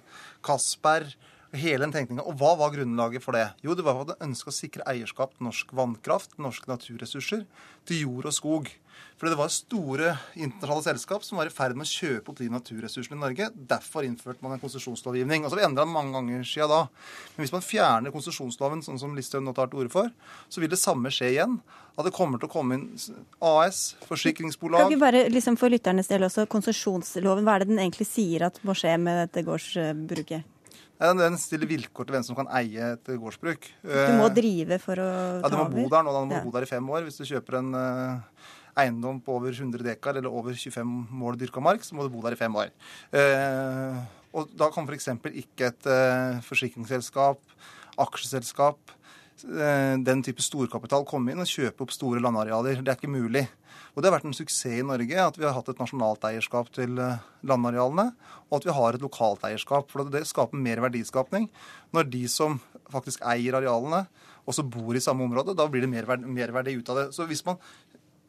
[0.45, 1.17] Castberg
[1.51, 2.23] Hele den tenkningen.
[2.23, 3.49] Og hva var grunnlaget for det?
[3.67, 7.43] Jo, det var at en ønska å sikre eierskap til norsk vannkraft, norske naturressurser,
[7.91, 8.71] til jord og skog.
[9.19, 12.47] Fordi det var store internasjonale selskap som var i ferd med å kjøpe opp de
[12.53, 13.49] naturressursene i Norge.
[13.53, 15.45] Derfor innførte man en konsesjonslovgivning.
[15.45, 16.79] Altså, vi endra den mange ganger siden da.
[17.35, 20.15] Men hvis man fjerner konsesjonsloven, sånn som Listhaug nå tar til orde for,
[20.49, 21.59] så vil det samme skje igjen.
[21.99, 22.87] At det kommer til å komme inn
[23.45, 27.83] AS, forsikringsbolag Kan vi bare liksom for lytternes del også, konsesjonsloven, hva er det den
[27.83, 30.60] egentlig sier at må skje med dette gårdsbruket?
[31.01, 33.67] Den stiller vilkår til hvem som kan eie et gårdsbruk.
[33.83, 35.09] Du må drive for å
[35.41, 35.41] ta over?
[35.41, 36.13] Ja, du må bo der nå.
[36.13, 36.43] Da må Ja.
[36.45, 37.03] bo der i fem år.
[37.09, 38.21] Hvis du kjøper en eh,
[38.85, 42.21] eiendom på over 100 dekar eller over 25 mål dyrka mark, så må du bo
[42.21, 42.69] der i fem år.
[43.17, 43.97] Eh,
[44.35, 45.09] og da kan f.eks.
[45.33, 47.41] ikke et eh, forsikringsselskap,
[47.99, 49.00] aksjeselskap, eh,
[49.43, 52.83] den type storkapital komme inn og kjøpe opp store landarealer.
[52.85, 53.47] Det er ikke mulig.
[53.95, 56.71] Og det har vært en suksess i Norge at vi har hatt et nasjonalt eierskap
[56.75, 58.11] til eh, landarealene,
[58.49, 59.91] og at vi har et lokalt eierskap.
[59.91, 61.49] For det skaper mer verdiskapning
[61.97, 64.05] når de som faktisk eier arealene,
[64.49, 65.57] også bor i samme område.
[65.59, 66.07] Da blir det mer
[66.55, 67.09] verdi, ut av det.
[67.15, 67.59] Så hvis man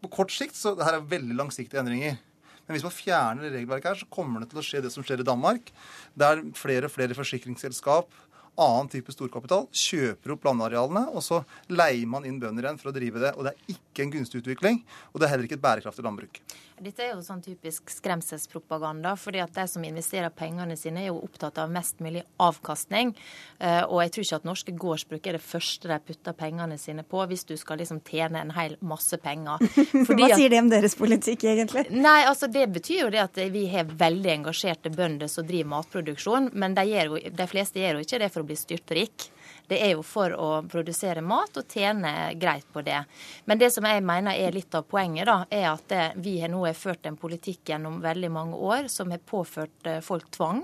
[0.02, 2.18] på kort sikt, så det her er veldig langsiktige endringer.
[2.66, 5.22] Men hvis man fjerner regelverket her, så kommer det til å skje det som skjer
[5.22, 5.72] i Danmark.
[6.18, 8.10] Der flere og flere forsikringsselskap,
[8.60, 12.96] annen type storkapital, kjøper opp landarealene, og så leier man inn bønder igjen for å
[12.96, 13.32] drive det.
[13.38, 16.42] Og det er ikke en gunstig utvikling, og det er heller ikke et bærekraftig landbruk.
[16.82, 19.16] Dette er jo sånn typisk skremselspropaganda.
[19.16, 23.14] fordi at de som investerer pengene sine, er jo opptatt av mest mulig avkastning.
[23.60, 27.04] Eh, Og jeg tror ikke at norske gårdsbruk er det første de putter pengene sine
[27.04, 29.58] på, hvis du skal liksom tjene en hel masse penger.
[30.08, 31.86] Fordi Hva sier det om deres politikk, egentlig?
[31.92, 36.50] Nei, altså Det betyr jo det at vi har veldig engasjerte bønder som driver matproduksjon,
[36.54, 39.30] men de, jo, de fleste gjør jo ikke det for å bli styrtrik.
[39.68, 43.00] Det er jo for å produsere mat og tjene greit på det.
[43.46, 46.52] Men det som jeg mener er litt av poenget, da, er at det, vi har
[46.52, 50.64] nå har ført en politikk gjennom veldig mange år som har påført eh, folk tvang.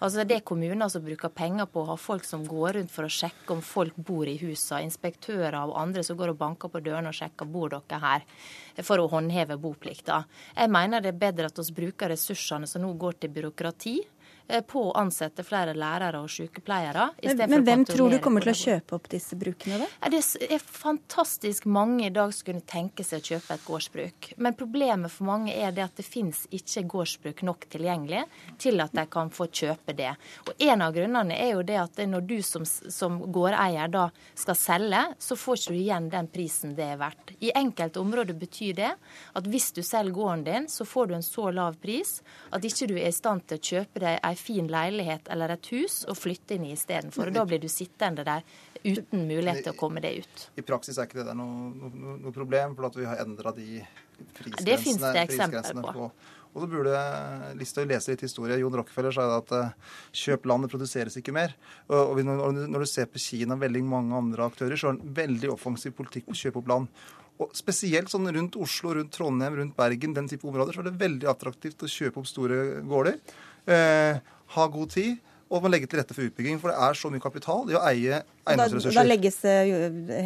[0.00, 3.06] Altså Det er kommuner som bruker penger på å ha folk som går rundt for
[3.06, 4.86] å sjekke om folk bor i husene.
[4.86, 8.24] Inspektører og andre som går og banker på dørene og sjekker bor dere her,
[8.86, 10.22] for å håndheve boplikta.
[10.56, 13.98] Jeg mener det er bedre at vi bruker ressursene som nå går til byråkrati,
[14.66, 17.10] på å ansette flere lærere og sykepleiere.
[17.22, 20.10] Men, men hvem tror du kommer til å kjøpe opp disse brukene, da?
[20.10, 24.30] Det er fantastisk mange i dag som kunne tenke seg å kjøpe et gårdsbruk.
[24.42, 28.24] Men problemet for mange er det at det finnes ikke gårdsbruk nok tilgjengelig
[28.60, 30.12] til at de kan få kjøpe det.
[30.46, 34.08] Og En av grunnene er jo det at når du som, som gårdeier da
[34.38, 37.34] skal selge, så får ikke du igjen den prisen det er verdt.
[37.40, 38.92] I enkelte områder betyr det
[39.38, 42.18] at hvis du selger gården din, så får du en så lav pris
[42.50, 45.70] at ikke du er i stand til å kjøpe deg ei fin leilighet eller et
[45.74, 47.32] hus og flytte inn i istedenfor.
[47.34, 48.44] Da blir du sittende der
[48.80, 50.44] uten mulighet til å komme deg ut.
[50.58, 53.54] I praksis er ikke det der noe, noe, noe problem, for at vi har endra
[53.56, 53.80] de
[54.34, 54.66] prisgrensene.
[54.66, 56.10] Det det prisgrensene på.
[56.50, 57.00] Og så burde
[57.58, 58.58] Listhaug lese litt historie.
[58.58, 59.74] Jon Rockefeller sa at eh,
[60.24, 61.54] kjøp land, det produseres ikke mer.
[61.94, 65.52] Og, når, du ser på Kina og veldig mange andre aktører, så har en veldig
[65.54, 67.04] offensiv politikk på å kjøpe opp land.
[67.40, 70.98] Og Spesielt sånn rundt Oslo, rundt Trondheim, rundt Bergen, den type områder, så er det
[71.00, 73.20] veldig attraktivt å kjøpe opp store gårder.
[73.66, 74.20] Eh,
[74.54, 75.18] ha god tid.
[75.50, 77.80] Og man legger til rette for utbygging, for det er så mye kapital i å
[77.88, 78.94] eie Da, eiendomsressurser.
[79.00, 79.70] da legges eh,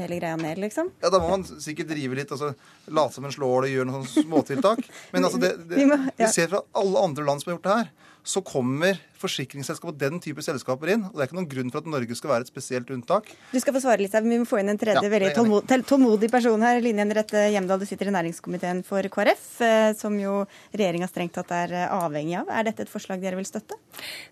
[0.03, 0.91] hele greia ned, liksom?
[1.01, 2.51] Ja, Da må man sikkert drive litt, altså
[2.93, 4.85] late som en slår det, gjøre noen sånne småtiltak.
[5.15, 5.87] Men altså, det, det,
[6.21, 7.89] vi ser fra alle andre land som har gjort det her,
[8.35, 11.05] så kommer forsikringsselskap og den type selskaper inn.
[11.09, 13.33] Og det er ikke noen grunn for at Norge skal være et spesielt unntak.
[13.53, 15.31] Du skal få svare litt, men vi må få inn en tredje Ja, veldig det
[15.31, 16.81] jeg enig tålmod, tel- tålmodig person her.
[16.85, 21.51] Line Henriette Hjemdal, du sitter i næringskomiteen for KrF, eh, som jo regjeringa strengt tatt
[21.57, 22.51] er eh, avhengig av.
[22.55, 23.79] Er dette et forslag dere vil støtte?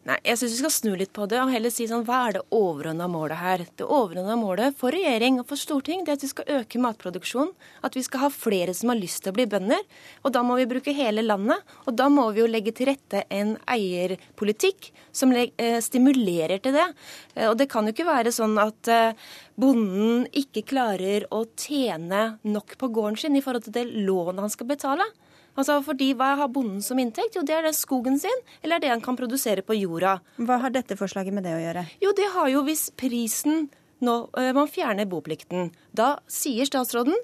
[0.08, 2.38] Nei, jeg syns vi skal snu litt på det og heller si sånn hva er
[2.38, 3.66] det overordna målet her?
[3.78, 7.52] Det overordna målet for regjering og for storting det er at vi skal øke matproduksjonen.
[7.86, 9.80] At vi skal ha flere som har lyst til å bli bønder.
[10.26, 11.62] Og da må vi bruke hele landet.
[11.86, 14.81] Og da må vi jo legge til rette en eierpolitikk
[15.12, 16.86] som eh, stimulerer til det.
[17.34, 19.18] Eh, Og det kan jo ikke være sånn at eh,
[19.60, 24.52] bonden ikke klarer å tjene nok på gården sin i forhold til det lånet han
[24.52, 25.06] skal betale.
[25.52, 27.36] Altså fordi Hva har bonden som inntekt?
[27.36, 30.14] Jo, det er det skogen sin, eller det han kan produsere på jorda.
[30.40, 31.84] Hva har dette forslaget med det å gjøre?
[32.00, 33.68] Jo, det har jo hvis prisen
[34.02, 34.14] nå
[34.56, 35.68] Man fjerner boplikten.
[35.94, 37.14] Da sier statsråden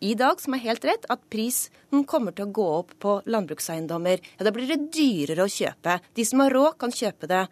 [0.00, 4.20] i dag, som er helt rett, at prisen kommer til å gå opp på landbrukseiendommer.
[4.38, 6.00] Ja, Da blir det dyrere å kjøpe.
[6.14, 7.46] De som har råd, kan kjøpe det.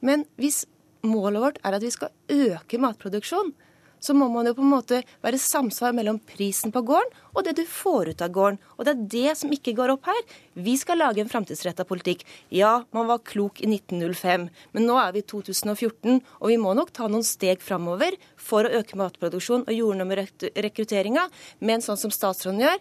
[0.00, 0.64] Men hvis
[1.02, 3.52] målet vårt er at vi skal øke matproduksjon,
[4.00, 7.54] så må man jo på en måte være samsvar mellom prisen på gården og det
[7.58, 8.58] du får ut av gården.
[8.76, 10.20] Og det er det som ikke går opp her.
[10.58, 12.24] Vi skal lage en framtidsretta politikk.
[12.54, 16.74] Ja, man var klok i 1905, men nå er vi i 2014, og vi må
[16.76, 21.28] nok ta noen steg framover for å øke matproduksjon og jordnummerrekrutteringa,
[21.60, 22.80] men sånn som statsråden gjør,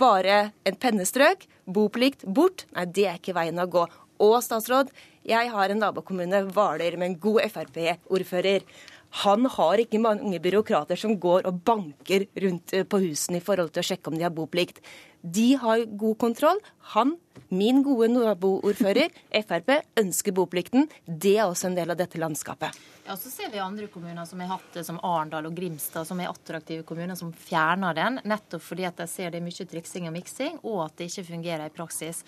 [0.00, 3.84] bare en pennestrøk, boplikt bort, nei, det er ikke veien å gå.
[4.20, 4.90] Og statsråd,
[5.20, 8.62] Jeg har en nabokommune, Hvaler, med en god Frp-ordfører.
[9.24, 13.72] Han har ikke mange byråkrater som går og banker rundt eh, på husene i forhold
[13.74, 14.78] til å sjekke om de har boplikt.
[15.20, 16.62] De har god kontroll.
[16.94, 17.16] Han,
[17.50, 19.10] min gode naboordfører,
[19.48, 20.88] Frp, ønsker boplikten.
[21.06, 22.78] Det er også en del av dette landskapet.
[23.10, 26.20] Ja, Så ser vi andre kommuner som har hatt det, som Arendal og Grimstad, som
[26.22, 30.04] er attraktive kommuner, som fjerner den, nettopp fordi at de ser det er mye triksing
[30.06, 32.20] og miksing, og at det ikke fungerer i praksis.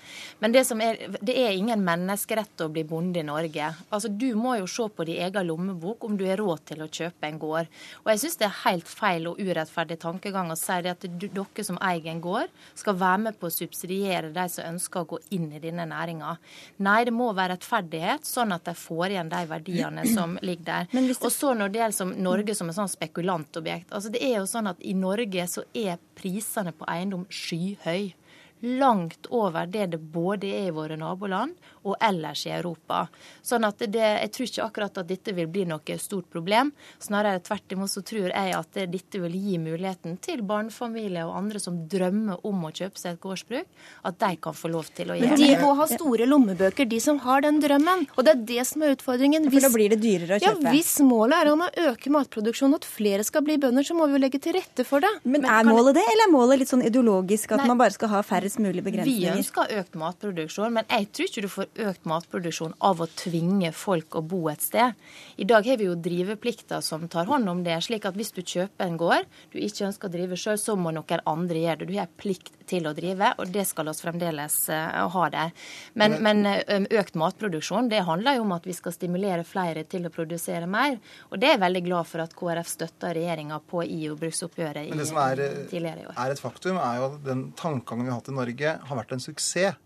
[0.43, 3.69] Men det, er, det er ingen menneskerett å bli bonde i Norge.
[3.95, 6.91] Altså, Du må jo se på din egen lommebok om du har råd til å
[6.91, 7.71] kjøpe en gård.
[8.03, 11.79] Og jeg syns det er helt feil og urettferdig tankegang å si at dere som
[11.79, 15.47] eier en gård, skal være med på å subsidiere de som ønsker å gå inn
[15.55, 16.35] i denne næringa.
[16.83, 20.72] Nei, det må være rettferdighet, sånn at de får igjen de verdiene som ligger der
[20.73, 20.89] der.
[20.93, 21.19] Det...
[21.21, 23.93] Og så når det gjelder som Norge som et sånn spekulantobjekt.
[23.93, 28.13] altså Det er jo sånn at i Norge så er prisene på eiendom skyhøy
[28.63, 33.09] langt over det det både er i våre naboland og ellers i Europa.
[33.43, 36.71] Sånn at det, Jeg tror ikke akkurat at dette vil bli noe stort problem.
[37.03, 41.63] Snarere tvert imot så tror jeg at dette vil gi muligheten til barnefamilier og andre
[41.63, 43.67] som drømmer om å kjøpe seg et gårdsbruk,
[44.07, 45.41] at de kan få lov til å gjøre det.
[45.43, 48.07] Men de må ha store lommebøker, de som har den drømmen.
[48.17, 49.49] Og det er det som er utfordringen.
[49.51, 50.63] Hvis, For da blir det dyrere å kjøpe?
[50.69, 54.07] Ja, Hvis målet er om å øke matproduksjonen, at flere skal bli bønder, så må
[54.07, 55.11] vi jo legge til rette for det.
[55.25, 57.71] Men, Men er målet det, eller er målet litt sånn ideologisk, at Nei.
[57.73, 58.23] man bare skal ha
[58.53, 59.33] færrest mulig begrensninger?
[59.33, 63.73] Vi ønsker økt matproduksjon, men jeg tror ikke du får økt matproduksjon av å tvinge
[63.73, 64.95] folk å bo et sted.
[65.37, 67.81] I dag har vi jo driveplikter som tar hånd om det.
[67.83, 70.93] slik at hvis du kjøper en gård du ikke ønsker å drive sjøl, så må
[70.93, 71.89] noen andre gjøre det.
[71.89, 75.53] Du har plikt til å drive, og det skal vi fremdeles uh, ha der.
[75.99, 80.09] Men, men uh, økt matproduksjon det handler jo om at vi skal stimulere flere til
[80.09, 80.99] å produsere mer.
[81.31, 84.99] Og det er jeg veldig glad for at KrF støtter regjeringa på i jordbruksoppgjøret i,
[85.27, 86.19] er, tidligere i år.
[86.27, 89.17] er et faktum, er jo at den tankegangen vi har hatt i Norge, har vært
[89.17, 89.81] en suksess.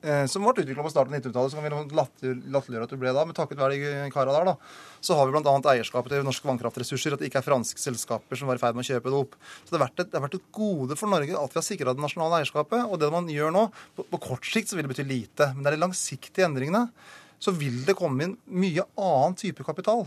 [0.00, 1.96] Eh, som ble utvikla på starten av 90-tallet, så kan vi
[2.54, 3.24] latterliggjøre at du ble da.
[3.28, 4.54] Men takket være de kara der, da,
[5.04, 5.56] så har vi bl.a.
[5.74, 7.16] eierskapet til norske vannkraftressurser.
[7.16, 9.36] At det ikke er franske selskaper som var i ferd med å kjøpe det opp.
[9.60, 11.96] Så det har vært et, har vært et gode for Norge at vi har sikra
[11.96, 12.86] det nasjonale eierskapet.
[12.88, 13.66] Og det man gjør nå,
[13.98, 15.50] på, på, kort sikt så vil det bety lite.
[15.52, 16.86] Men det er de langsiktige endringene.
[17.40, 20.06] Så vil det komme inn mye annen type kapital.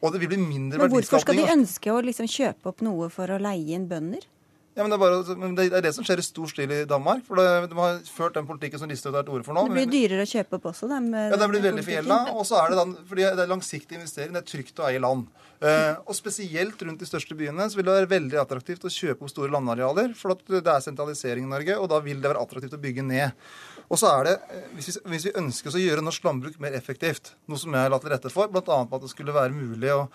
[0.00, 0.90] Og det vil bli mindre verdiskapning.
[0.90, 4.24] Men hvorfor skal de ønske å liksom kjøpe opp noe for å leie inn bønder?
[4.80, 7.20] Ja, men det, er bare, det, er det som skjer i stor stil i Danmark.
[7.26, 9.66] for det, De har ført den politikken som Listhaug har til orde for nå.
[9.68, 10.88] Det blir dyrere å kjøpe opp også?
[10.88, 12.16] Dem, ja, det blir veldig forgjelda.
[12.32, 14.32] Og så er det den, fordi det er langsiktig investering.
[14.32, 15.28] Det er trygt å eie land.
[15.60, 19.26] Uh, og spesielt rundt de største byene så vil det være veldig attraktivt å kjøpe
[19.26, 20.16] opp store landarealer.
[20.16, 23.46] For det er sentralisering i Norge, og da vil det være attraktivt å bygge ned.
[23.90, 26.72] Og så er det, eh, hvis vi, hvis vi ønsker å gjøre norsk landbruk mer
[26.78, 28.82] effektivt, noe som jeg har latt til rette for, bl.a.
[28.86, 30.06] at det skulle være mulig å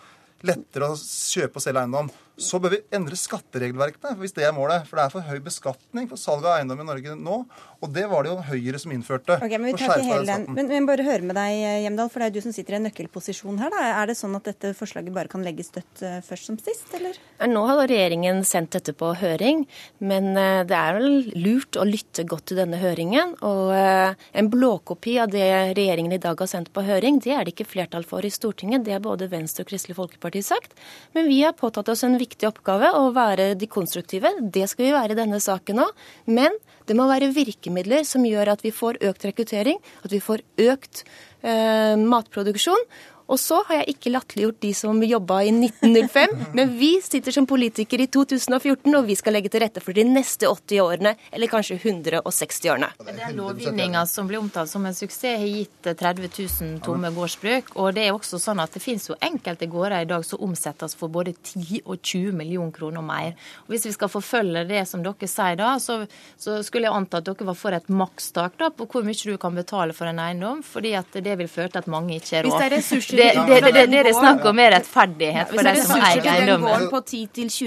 [0.45, 4.83] lettere å kjøpe og selge eiendom så bør vi endre skatteregelverkene, hvis det er målet.
[4.89, 7.37] For det er for høy beskatning for salg av eiendom i Norge nå.
[7.83, 9.37] Og det var det jo Høyre som innførte.
[9.39, 10.45] Okay, Men vi tar ikke hele den.
[10.57, 12.85] Men, men, bare høre med deg, Hjemdal, for det er du som sitter i en
[12.89, 13.71] nøkkelposisjon her.
[13.71, 13.83] Da.
[14.01, 17.17] Er det sånn at dette forslaget bare kan legges dødt uh, først som sist, eller?
[17.51, 19.63] Nå har regjeringen sendt dette på høring,
[20.03, 23.35] men uh, det er vel lurt å lytte godt til denne høringen.
[23.45, 27.55] Og en blåkopi av det regjeringen i dag har sendt på høring, det er det
[27.55, 28.85] ikke flertall for i Stortinget.
[28.85, 30.75] Det har både Venstre og Kristelig Folkeparti sagt.
[31.15, 34.31] Men vi har påtatt oss en viktig oppgave å være de konstruktive.
[34.41, 35.91] Det skal vi være i denne saken òg.
[36.25, 40.43] Men det må være virkemidler som gjør at vi får økt rekruttering, at vi får
[40.65, 41.03] økt
[41.45, 42.83] eh, matproduksjon.
[43.31, 47.47] Og så har jeg ikke latterliggjort de som jobba i 1905, men vi sitter som
[47.49, 51.51] politikere i 2014, og vi skal legge til rette for de neste 80 årene, eller
[51.51, 52.91] kanskje 160 årene.
[53.05, 57.71] Den lovgivninga som blir omtalt som en suksess, har gitt 30 000 tomme gårdsbruk.
[57.81, 60.93] Og det er også sånn at det finnes jo enkelte gårder i dag som omsettes
[60.97, 63.33] for både 10 og 20 millioner kroner mer.
[63.65, 66.01] Og Hvis vi skal forfølge det som dere sier da, så,
[66.37, 69.39] så skulle jeg anta at dere var for et makstak da, på hvor mye du
[69.41, 72.45] kan betale for en eiendom, fordi at det vil føre til at mange ikke har
[72.45, 72.81] råd det,
[73.17, 76.69] det, det, det, det er snakk om mer rettferdighet for de som eier eiendommen.
[76.69, 77.01] Hvis det på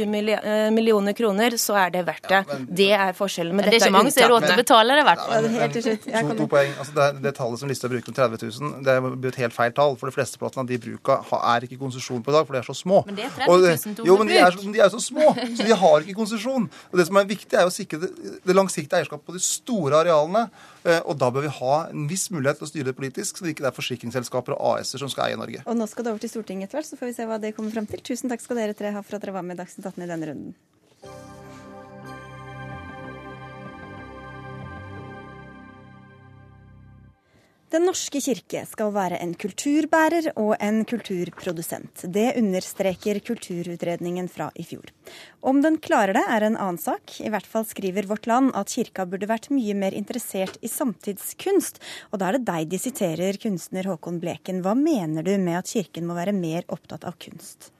[0.04, 2.40] 10-20 eh, millioner kroner, så er det verdt det.
[2.80, 3.56] Det er forskjellen.
[3.56, 5.26] Men det er ikke mange som har råd til å betale det, verdt.
[5.58, 6.08] Helt til slutt.
[6.08, 6.72] To, to poeng.
[6.78, 9.96] Altså det, det, tallet som Listhaug bruker, 30 000, det er et helt feil tall.
[10.00, 12.62] For de fleste plassene av de bruka er ikke konsesjon på i dag, for de
[12.62, 13.02] er så små.
[13.08, 16.06] Men det er 30 000 Jo, men de er, er så små, så de har
[16.06, 16.68] ikke konsesjon.
[16.92, 18.12] Og det som er viktig, er å sikre det,
[18.46, 20.48] det langsiktige eierskapet på de store arealene.
[20.88, 23.46] Eh, og da bør vi ha en viss mulighet til å styre det politisk, så
[23.46, 25.62] det ikke er forsikringsselskaper og AS-er som skal eie Norge.
[25.66, 27.54] Og nå skal det over til Stortinget etter hvert, så får vi se hva det
[27.56, 28.02] kommer fram til.
[28.04, 30.10] Tusen takk skal dere tre ha for at dere var med i Dagsnytt 18 i
[30.10, 30.56] denne runden.
[37.68, 42.06] Den norske kirke skal være en kulturbærer og en kulturprodusent.
[42.08, 44.88] Det understreker Kulturutredningen fra i fjor.
[45.44, 47.18] Om den klarer det, er en annen sak.
[47.20, 51.82] I hvert fall skriver Vårt Land at kirka burde vært mye mer interessert i samtidskunst.
[52.08, 54.64] Og da er det deg de siterer, kunstner Håkon Bleken.
[54.64, 57.74] Hva mener du med at kirken må være mer opptatt av kunst?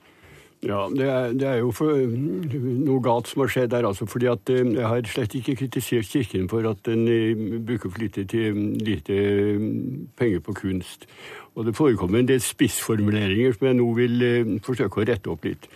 [0.62, 3.86] Ja, det er, det er, jo for, noe galt som har skjedd der.
[3.86, 7.90] altså, fordi at eh, Jeg har slett ikke kritisert Kirken for at den eh, bruker
[7.90, 9.14] for lite, til, lite
[9.58, 11.06] mm, penger på kunst.
[11.54, 15.46] Og Det forekommer en del spissformuleringer som jeg nå vil eh, forsøke å rette opp
[15.46, 15.70] litt.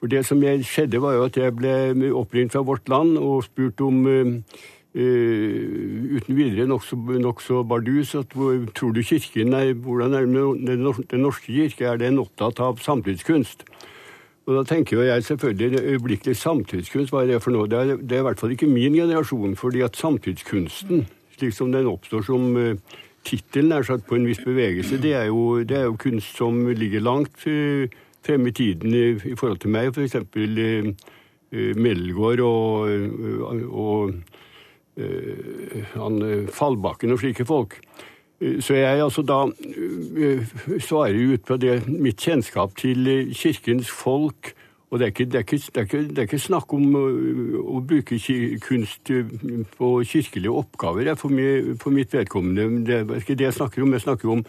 [0.00, 3.80] For Det som skjedde, var jo at jeg ble oppringt fra Vårt Land og spurt
[3.80, 4.06] om
[4.92, 8.34] Uh, uten videre nokså nok så bardus at
[8.76, 13.64] tror du kirken er, hvordan er det den norske kirke, er den opptatt av samtidskunst?
[14.46, 17.68] Og da tenker jo jeg selvfølgelig øyeblikkelig samtidskunst, hva er det for noe?
[17.70, 21.04] Det er, det er, i hvert fall ikke min generasjon, fordi at samtidskunsten,
[21.36, 22.74] slik som den oppstår som uh,
[23.22, 27.00] er satt på en viss bevegelse, det er jo, det er jo kunst som ligger
[27.00, 27.86] langt uh,
[28.26, 30.18] fremme i tiden i, i forhold til meg, f.eks.
[30.34, 30.90] Uh,
[31.54, 34.14] uh, Melgaard og, uh, og
[35.94, 36.18] han,
[36.52, 37.78] Fallbakken og slike folk.
[38.42, 39.44] Så jeg altså da
[40.16, 40.46] øh,
[40.80, 44.54] svarer ut på det, mitt kjennskap til øh, kirkens folk.
[44.90, 46.96] Og det er ikke, det er ikke, det er ikke, det er ikke snakk om
[46.96, 48.18] øh, å, bruke
[48.66, 49.12] kunst
[49.78, 52.66] på kirkelige oppgaver for, meg, for mitt vedkommende.
[52.86, 53.92] Det er ikke det jeg snakker om.
[53.92, 54.44] Jeg snakker om,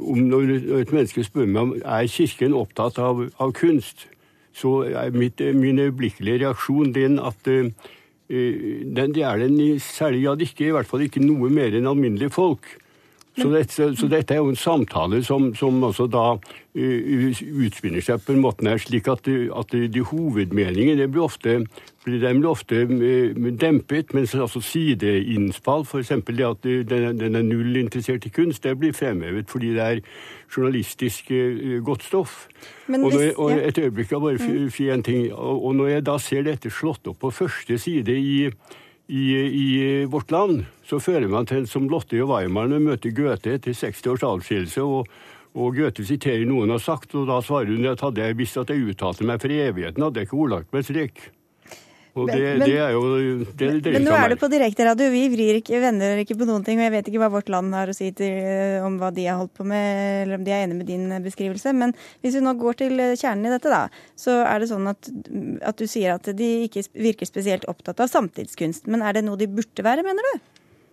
[0.00, 4.08] om når et menneske spør meg om er Kirken opptatt av, av kunst,
[4.56, 7.74] så er mitt, min øyeblikkelige reaksjon den at den,
[8.28, 12.78] det er den særlig grad ikke, i hvert fall ikke noe mer enn alminnelige folk.
[13.38, 16.38] Så dette, så dette, er jo en samtale som, som også da
[16.78, 21.60] utspinner seg på en måte her, slik at, at de hovedmeningene blir ofte,
[22.04, 22.84] blir ofte
[23.60, 26.12] dempet, mens altså sideinnspill, f.eks.
[26.28, 30.02] det at den, den, er null interessert i kunst, det blir fremhevet fordi det er
[30.54, 31.32] journalistisk
[31.84, 32.46] godt stoff.
[32.86, 34.70] Hvis, og, jeg, og, et øyeblikk, jeg bare mm.
[34.70, 35.32] si en ting.
[35.34, 38.48] Og når jeg da ser dette slått opp på første side i
[39.08, 43.72] i, i, vårt land, så fører man til som Lotte og Weimar møter Goethe etter
[43.72, 44.84] 60 års avskillelse.
[44.84, 45.08] Og,
[45.56, 48.72] og, Goethe siterer noen har sagt, og da svarer hun at hadde jeg visst at
[48.72, 51.24] jeg uttalte meg for evigheten, hadde jeg ikke ordlagt meg slik.
[52.18, 53.02] Og det, men, det, er jo
[53.58, 55.08] det det Men nå er det på direkteradio.
[55.12, 56.80] Vi vrir ikke, vender ikke på noen ting.
[56.80, 59.26] Og jeg vet ikke hva Vårt Land har å si til, eh, om hva de
[59.28, 59.88] har holdt på med,
[60.24, 61.74] eller om de er enig med din eh, beskrivelse.
[61.76, 61.94] Men
[62.24, 63.86] hvis vi nå går til eh, kjernen i dette, da,
[64.18, 65.10] så er det sånn at,
[65.72, 68.90] at du sier at de ikke virker spesielt opptatt av samtidskunst.
[68.90, 70.48] Men er det noe de burde være, mener du?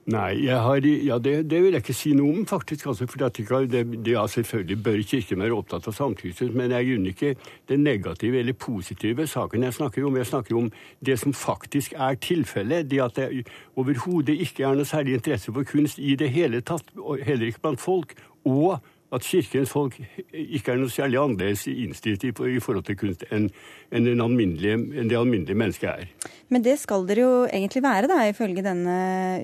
[0.06, 2.84] Nei, har, ja, det, det, vil jeg ikke si noe om, faktisk.
[2.92, 7.10] Altså, for det, det, ja, Selvfølgelig bør Kirken være opptatt av samtidskunst, men jeg grunner
[7.16, 7.32] ikke
[7.72, 10.20] det negative eller positive saken jeg snakker om.
[10.22, 10.70] Jeg snakker om
[11.02, 12.86] det som faktisk er tilfellet.
[12.92, 16.94] Det at det overhodet ikke er noe særlig interesse for kunst i det hele tatt,
[17.26, 18.14] heller ikke blant folk.
[18.46, 18.78] og
[19.16, 19.98] at kirkens folk
[20.32, 23.50] ikke er noe særlig annerledes innstilt i, forhold til kunst enn
[23.96, 26.32] en det alminnelige mennesket er.
[26.52, 28.98] Men det skal dere jo egentlig være, da, ifølge denne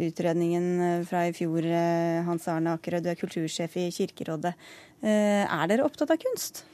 [0.09, 1.65] utredningen fra i fjor.
[1.65, 4.53] Eh, Hans Arne Akerød, du er kultursjef i Kirkerådet.
[5.01, 6.65] Eh, er dere opptatt av kunst?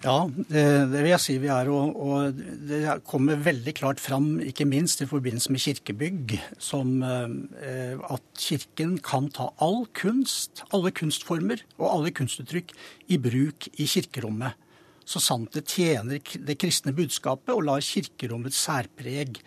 [0.00, 0.62] Ja, det,
[0.94, 1.68] vil jeg si vi er.
[1.68, 2.38] Og, og,
[2.68, 8.96] det kommer veldig klart fram, ikke minst i forbindelse med kirkebygg, som eh, at Kirken
[9.04, 12.72] kan ta all kunst, alle kunstformer og alle kunstuttrykk
[13.12, 14.56] i bruk i kirkerommet.
[15.04, 19.40] Så sant det tjener det kristne budskapet og lar kirkerommets særpreg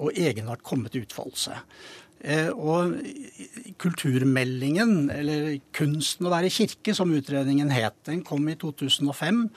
[0.00, 1.58] og egenart komme til utfoldelse.
[2.20, 2.98] Eh, og
[3.80, 9.48] kulturmeldingen, eller 'Kunsten å være kirke', som utredningen het, den kom i 2005.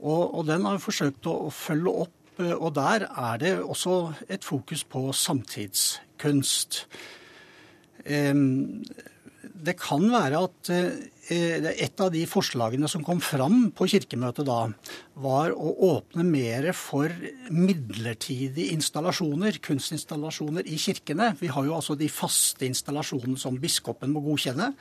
[0.00, 3.54] Og, og den har vi forsøkt å, å, følge opp, eh, og der er det
[3.62, 6.86] også et fokus på samtidskunst.
[9.58, 14.60] Det kan være at eh, et av de forslagene som kom fram på kirkemøtet da,
[15.18, 17.12] var å åpne mer for
[17.50, 21.32] midlertidige installasjoner, kunstinstallasjoner i kirkene.
[21.40, 24.72] Vi har jo altså de faste installasjonene som biskopen må godkjenne.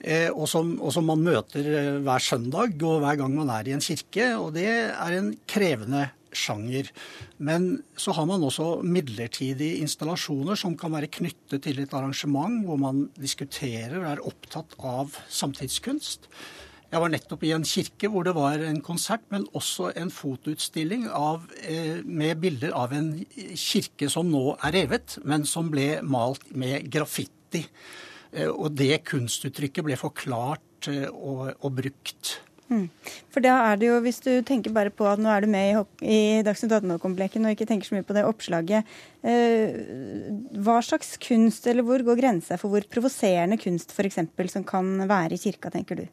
[0.00, 3.68] Eh, og som, og som, man møter eh, hver søndag og hver gang man er
[3.68, 4.32] i en kirke.
[4.40, 6.90] Og det er en krevende sjanger.
[7.38, 12.80] Men så har man også midlertidige installasjoner som kan være knyttet til et arrangement hvor
[12.80, 16.30] man diskuterer og er opptatt av samtidskunst.
[16.90, 21.06] Jeg var nettopp i en kirke hvor det var en konsert, men også en fotoutstilling
[21.06, 23.12] av, eh, med bilder av en
[23.54, 27.62] kirke som nå er revet, men som ble malt med graffiti.
[28.32, 32.40] Eh, og det kunstuttrykket ble forklart eh, og, og brukt.
[32.70, 32.86] Mm.
[33.34, 35.72] For da er det jo, hvis du tenker bare på at nå er du med
[35.74, 38.92] i, i Dagsnytt 18-kompleken og ikke tenker så mye på det oppslaget,
[39.26, 39.80] eh,
[40.62, 44.20] hva slags kunst, eller hvor går grensa for hvor provoserende kunst f.eks.
[44.54, 46.06] som kan være i kirka, tenker du?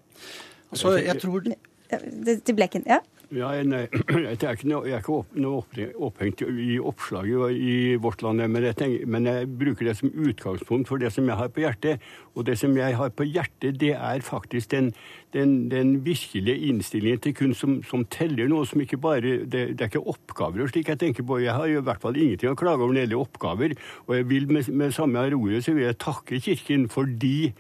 [0.73, 1.45] Altså, jeg tror...
[1.87, 2.97] Til Blekken, ja?
[3.35, 3.81] Ja, nei,
[4.23, 5.17] jeg er ikke, noe, jeg er ikke
[5.51, 5.73] opp,
[6.07, 10.87] opphengt i oppslaget i Vårt Land, men jeg, tenker, men jeg, bruker det som utgangspunkt
[10.87, 12.05] for det som jeg har på hjertet.
[12.37, 14.93] Og det som jeg har på hjertet, det er faktisk den,
[15.35, 19.75] den, den virkelige innstillingen til kunst som, som, teller noe som ikke bare det, det,
[19.75, 21.41] er ikke oppgaver og slik jeg tenker på.
[21.43, 23.79] Jeg har i hvert fall ingenting å klage over når det gjelder oppgaver.
[24.07, 27.51] Og jeg vil med, med samme ordet så vil jeg takke Kirken fordi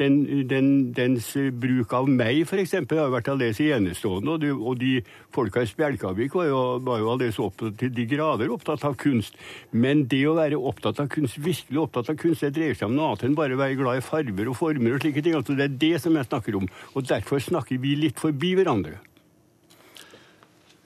[0.00, 1.28] den, den, dens
[1.60, 4.34] bruk av meg, f.eks., har vært aldeles enestående.
[4.34, 4.92] Og de, og de
[5.34, 9.38] folka i Spjelkavik var jo, var jo aldeles opptatt, til de grader opptatt av kunst.
[9.70, 12.98] Men det å være opptatt av kunst, virkelig opptatt av kunst, det dreier seg om
[12.98, 15.38] noe annet enn bare å være glad i farger og former og slike ting.
[15.38, 16.70] Altså, det er det som jeg snakker om.
[16.94, 18.98] Og derfor snakker vi litt forbi hverandre.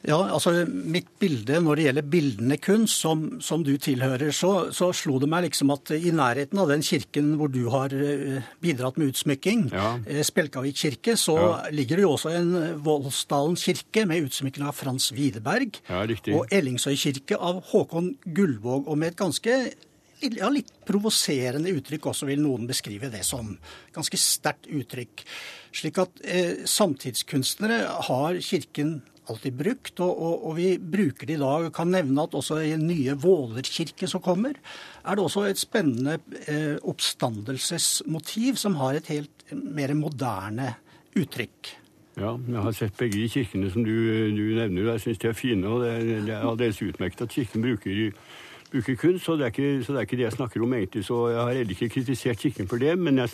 [0.06, 4.92] Ja, altså Mitt bilde når det gjelder bildende kunst, som, som du tilhører, så, så,
[4.94, 9.00] slo det meg liksom at i nærheten av den kirken hvor du har eh, bidratt
[9.00, 9.96] med utsmykking, ja.
[10.06, 11.50] Eh, Spjelkavik kirke, så ja.
[11.74, 12.54] ligger det jo også en
[12.86, 15.82] Voldsdalen kirke med utsmykking av Frans Widerberg.
[15.90, 16.04] Ja,
[16.36, 19.58] og Ellingsøy kirke av Håkon Gullvåg, og med et ganske
[20.22, 23.56] ja, litt provoserende uttrykk også, vil noen beskrive det som.
[23.94, 25.26] Ganske sterkt uttrykk.
[25.74, 29.00] Slik at eh, samtidskunstnere har Kirken
[29.32, 31.68] alltid brukt, og, og, og, vi bruker det i dag.
[31.74, 34.58] Kan nevne at også i den nye Vålerkirke som kommer,
[35.04, 40.74] er det også et spennende eh, oppstandelsesmotiv som har et helt mer moderne
[41.18, 41.74] uttrykk.
[42.18, 43.94] Ja, jeg har sett begge de kirkene som du,
[44.34, 44.92] du nevner.
[44.94, 45.70] Jeg syns de er fine.
[45.70, 45.92] og Det,
[46.26, 47.94] det er aldeles utmerket at Kirken bruker
[48.72, 51.04] bruker kunst, så det, ikke, så det, er ikke, det jeg snakker om egentlig.
[51.04, 53.28] Så jeg har heller ikke kritisert Kirken for det, men jeg,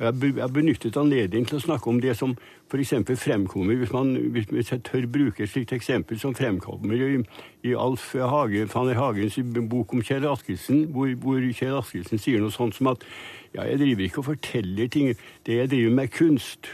[0.00, 2.36] har benyttet anledningen til å snakke om det som
[2.70, 2.94] f.eks.
[3.20, 7.20] fremkommer, hvis, man, hvis jeg tør bruke et slikt eksempel som fremkommer i,
[7.66, 9.38] i Alf Hage, Fanner Hagens
[9.70, 13.06] bok om Kjell Askildsen, hvor, hvor Kjell Askildsen sier noe sånt som at
[13.54, 15.14] ja, jeg driver ikke og forteller ting,
[15.46, 16.72] det jeg driver med, er kunst.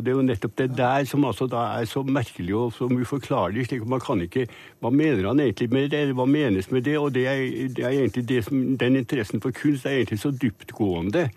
[0.00, 2.88] Og det er jo nettopp det der som altså da er så merkelig og så
[2.88, 3.66] uforklarlig.
[3.66, 4.46] slik man kan ikke,
[4.80, 6.14] Hva mener han egentlig med det?
[6.16, 6.96] Hva menes med det?
[6.98, 10.30] Og det er, det er egentlig det som, Den interessen for kunst er egentlig så
[10.30, 11.28] dyptgående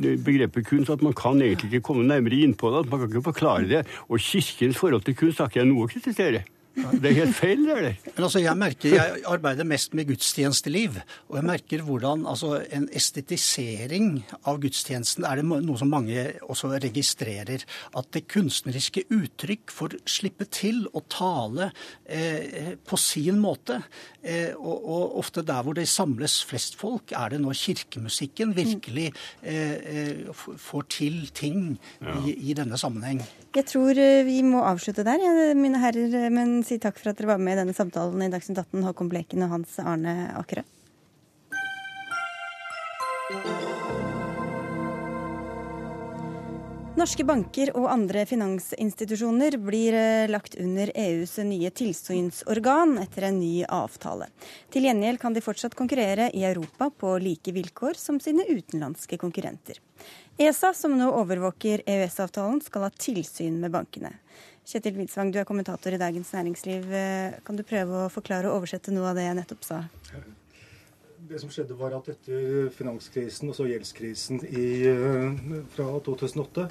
[0.00, 2.84] begrepet kunst at man kan egentlig ikke komme nærmere inn på det.
[2.84, 3.86] at Man kan ikke forklare det.
[4.08, 6.44] Og Kirkens forhold til kunst har ikke jeg noe å kritisere.
[6.76, 7.92] Det er helt feil, det er det.
[8.10, 10.98] Men altså, jeg merker, jeg arbeider mest med gudstjenesteliv.
[11.30, 14.10] Og jeg merker hvordan altså, en estetisering
[14.44, 17.64] av gudstjenesten er det noe som mange også registrerer.
[17.96, 21.70] At det kunstneriske uttrykk får slippe til å tale
[22.04, 23.80] eh, på sin måte.
[24.20, 29.08] Eh, og, og, ofte der hvor det samles flest folk, er det når kirkemusikken virkelig
[29.42, 31.76] eh, eh får til ting
[32.26, 33.22] i, i denne sammenheng.
[33.56, 35.22] Jeg tror eh, vi må avslutte der,
[35.56, 36.28] mine herrer.
[36.28, 39.08] Men si takk for at dere var med i denne samtalen i Dagsnytt 18, Håkon
[39.08, 40.66] Bleken og Hans Arne Akerø.
[46.96, 53.66] Norske banker og andre finansinstitusjoner blir eh, lagt under EUs nye tilsynsorgan etter en ny
[53.68, 54.30] avtale.
[54.72, 59.80] Til gjengjeld kan de fortsatt konkurrere i Europa på like vilkår som sine utenlandske konkurrenter.
[60.38, 64.10] ESA, som nå overvåker EØS-avtalen, skal ha tilsyn med bankene.
[64.68, 66.90] Kjetil Widsvang, du er kommentator i Dagens Næringsliv.
[67.46, 69.78] Kan du prøve å forklare og oversette noe av det jeg nettopp sa?
[71.26, 75.40] Det som skjedde var at etter finanskrisen og så gjeldskrisen i, eh,
[75.72, 76.68] fra 2008,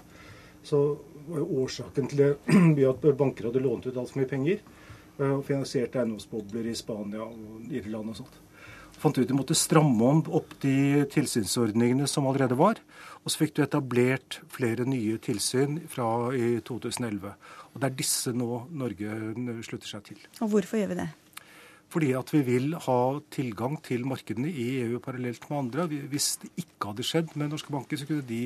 [0.61, 0.85] så
[1.25, 5.43] var jo årsaken til det at banker hadde lånt ut altfor mye penger eh, og
[5.47, 8.44] finansierte eiendomsbobler i Spania og Irland og sånt
[9.05, 12.79] fant ut de måtte stramme om opp de tilsynsordningene som allerede var.
[13.21, 17.35] Og så fikk du etablert flere nye tilsyn fra i 2011.
[17.73, 19.19] Og det er disse nå Norge
[19.67, 20.25] slutter seg til.
[20.41, 21.11] Og hvorfor gjør vi det?
[21.93, 22.97] Fordi at vi vil ha
[23.31, 25.85] tilgang til markedene i EU parallelt med andre.
[26.09, 28.39] Hvis det ikke hadde skjedd med norske banker, så kunne de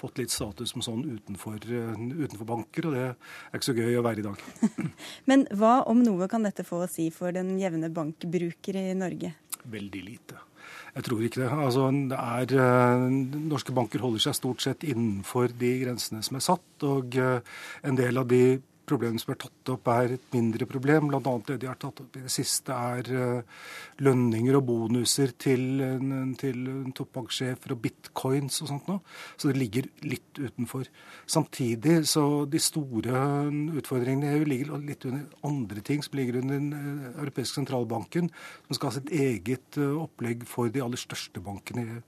[0.00, 4.04] fått litt status som sånn utenfor, utenfor banker, og det er ikke så gøy å
[4.06, 4.46] være i dag.
[5.30, 9.36] Men hva om noe kan dette få å si for den jevne bankbruker i Norge?
[9.70, 10.38] Veldig lite.
[10.96, 11.50] Jeg tror ikke det.
[11.52, 13.06] Altså, det er, uh,
[13.50, 16.86] norske banker holder seg stort sett innenfor de grensene som er satt.
[16.88, 17.40] Og uh,
[17.86, 18.58] en del av de
[18.88, 21.10] problemene som er tatt opp, er et mindre problem.
[21.10, 21.34] Bl.a.
[21.48, 23.60] det de har tatt opp i det siste, er uh,
[24.06, 25.82] lønninger og bonuser til,
[26.40, 26.64] til
[26.96, 29.04] toppbanksjefer og bitcoins og sånt noe.
[29.36, 30.88] Så det ligger litt utenfor.
[31.26, 33.22] Samtidig så de store
[33.80, 38.32] utfordringene i EU ligger litt under andre ting som ligger under den uh, europeiske sentralbanken,
[38.66, 42.04] som skal ha sitt eget opplegg for de aller største bankene i EU.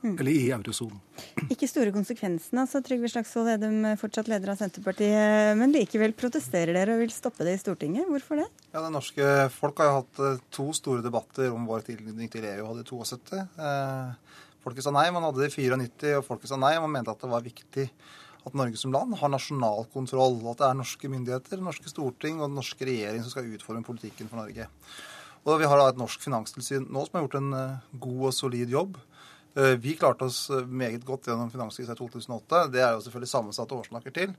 [0.00, 0.14] Mm.
[0.16, 1.00] Eller i eurosonen.
[1.52, 2.80] Ikke store konsekvensene, altså.
[2.84, 5.58] Trygve Slagsvold Vedum, fortsatt leder av Senterpartiet.
[5.60, 8.08] Men likevel protesterer dere og vil stoppe det i Stortinget.
[8.08, 8.46] Hvorfor det?
[8.72, 12.48] Ja, Det norske folk har jo hatt eh, to store debatter om vår tilknytning til
[12.48, 12.64] EU.
[12.70, 13.42] Hadde 72.
[13.66, 16.72] Eh, folket sa nei, man hadde det i 94, og folket sa nei.
[16.80, 17.86] Man mente at det var viktig
[18.40, 20.40] at Norge som land har nasjonal kontroll.
[20.48, 24.32] At det er norske myndigheter, norske storting og den norske regjering som skal utforme politikken
[24.32, 24.70] for Norge.
[25.44, 27.52] Og Vi har da et norsk finanstilsyn nå som har gjort en
[28.00, 28.96] god og solid jobb.
[29.54, 32.66] Eh, vi klarte oss eh, meget godt gjennom finanskrisen i 2008.
[32.70, 34.34] Det er jo selvfølgelig sammensatte årsaker til.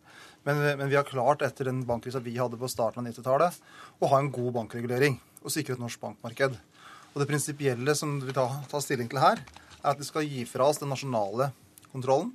[0.47, 3.57] Men, eh, men, vi har klart etter den bankkrisen vi hadde på starten av 90-tallet,
[3.99, 6.55] å ha en god bankregulering og sikre et norsk bankmarked.
[7.11, 9.43] Og Det prinsipielle som vi tar, tar stilling til her,
[9.81, 11.51] er at vi skal gi fra oss den nasjonale
[11.91, 12.31] kontrollen.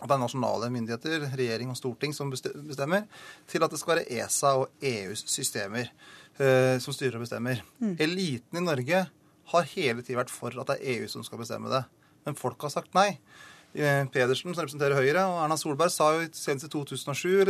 [0.00, 3.04] At det er nasjonale myndigheter, regjering og storting som bestemmer,
[3.46, 5.92] til at det skal være ESA og EUs systemer
[6.40, 7.60] eh, som styrer og bestemmer.
[7.78, 7.98] Mm.
[8.00, 9.04] Eliten i Norge
[9.50, 11.82] har hele tiden vært for at det er EU som skal bestemme det.
[12.26, 13.16] Men folk har sagt nei.
[13.72, 17.48] Eh, Pedersen, som representerer Høyre, og Erna Solberg sa jo senest i 2007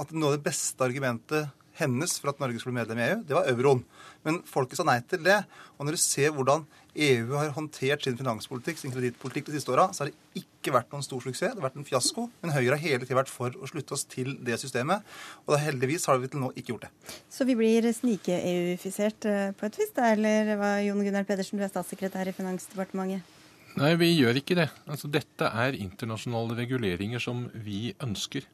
[0.00, 3.22] at noe av det beste argumentet hennes for at Norge skulle bli medlem i EU,
[3.28, 3.84] det var euroen.
[4.26, 5.38] Men folket sa nei til det.
[5.78, 6.66] Og når du ser hvordan
[6.98, 10.90] EU har håndtert sin finanspolitikk, sin kredittpolitikk de siste åra, så har det ikke vært
[10.92, 11.54] noen stor suksess.
[11.54, 12.26] Det har vært en fiasko.
[12.42, 15.06] Men Høyre har hele tiden vært for å slutte oss til det systemet.
[15.46, 16.92] Og da heldigvis har vi til nå ikke gjort det.
[17.30, 20.10] Så vi blir snike-EU-ifisert eh, på et vis, da?
[20.16, 23.34] Eller hva, Jon Gunnar Pedersen, du er statssekretær i Finansdepartementet?
[23.78, 24.70] Nei, vi gjør ikke det.
[24.90, 28.48] Altså, dette er internasjonale reguleringer som vi ønsker.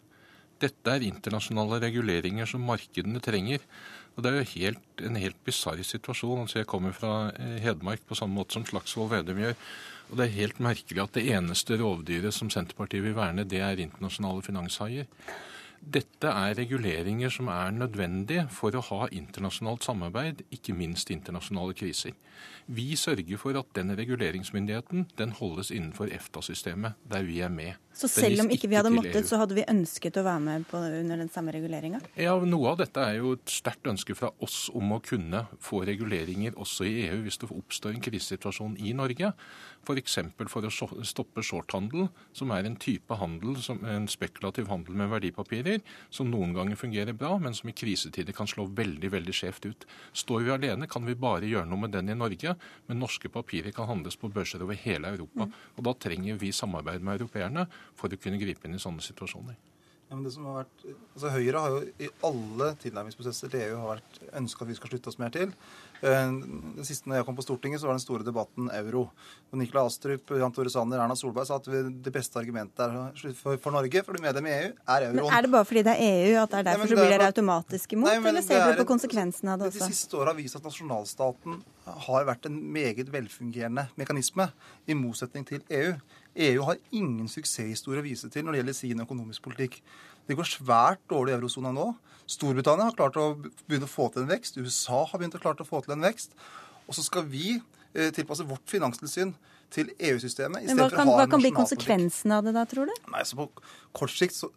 [0.63, 3.65] Dette er internasjonale reguleringer som markedene trenger.
[4.15, 6.45] Og Det er jo helt, en helt bisarr situasjon.
[6.45, 9.57] Altså jeg kommer fra eh, Hedmark på samme måte som Slagsvold Vedum gjør.
[10.11, 13.83] Og Det er helt merkelig at det eneste rovdyret som Senterpartiet vil verne, det er
[13.83, 15.09] internasjonale finanshaier.
[15.85, 22.15] Dette er reguleringer som er nødvendige for å ha internasjonalt samarbeid, ikke minst internasjonale kriser.
[22.67, 27.75] Vi sørger for at den reguleringsmyndigheten den holdes innenfor EFTA-systemet, der vi er med.
[27.95, 30.81] Så selv om ikke vi hadde måttet, så hadde vi ønsket å være med på,
[30.83, 32.01] under den samme reguleringa?
[32.19, 35.85] Ja, noe av dette er jo et sterkt ønske fra oss om å kunne få
[35.87, 39.31] reguleringer også i EU hvis det oppstår en krisesituasjon i Norge.
[39.85, 40.19] F.eks.
[40.35, 45.83] For, for å stoppe shorthandel, som er en type handel, en spekulativ handel med verdipapirer,
[46.15, 49.87] som noen ganger fungerer bra, men som i krisetider kan slå veldig veldig skjevt ut.
[50.17, 52.57] Står vi alene, kan vi bare gjøre noe med den i Norge,
[52.89, 55.47] men norske papirer kan handles på børser over hele Europa.
[55.47, 55.59] Mm.
[55.77, 57.69] Og Da trenger vi samarbeid med europeerne
[57.99, 59.57] for å kunne gripe inn i sånne situasjoner.
[60.15, 60.83] Ja, men det som har vært,
[61.15, 64.91] altså Høyre har jo i alle tilnærmingsprosesser til EU har vært ønska at vi skal
[64.93, 65.55] slutte oss mer til.
[66.05, 69.07] Den siste når jeg kom på Stortinget, så var den store debatten euro.
[69.51, 72.95] Og Nikolai Astrup, Jan Tore Sanner, Erna Solberg sa at det beste argumentet
[73.41, 75.23] for, for Norge for å bli medlem i EU, er euroen.
[75.23, 77.15] Men Er det bare fordi det er EU at det er derfor nei, så blir
[77.17, 79.87] dere automatisk imot, nei, eller ser dere på konsekvensene av det også?
[79.89, 81.63] De siste åra har vist at nasjonalstaten
[82.07, 84.53] har vært en meget velfungerende mekanisme,
[84.87, 85.97] i motsetning til EU.
[86.35, 89.79] EU har ingen suksesshistorie å vise til når det gjelder sin økonomisk politikk.
[90.27, 91.93] Det går svært dårlig i eurosona nå.
[92.31, 94.57] Storbritannia har klart å begynne å få til en vekst.
[94.59, 96.35] USA har begynt å klart å få til en vekst.
[96.89, 99.35] Og så skal vi eh, tilpasse vårt finanstilsyn
[99.75, 100.67] til EU-systemet.
[100.71, 102.95] Men Hva kan, hva kan bli konsekvensen av det da, tror du?
[103.13, 103.49] Nei, så På
[103.97, 104.51] kort sikt, så,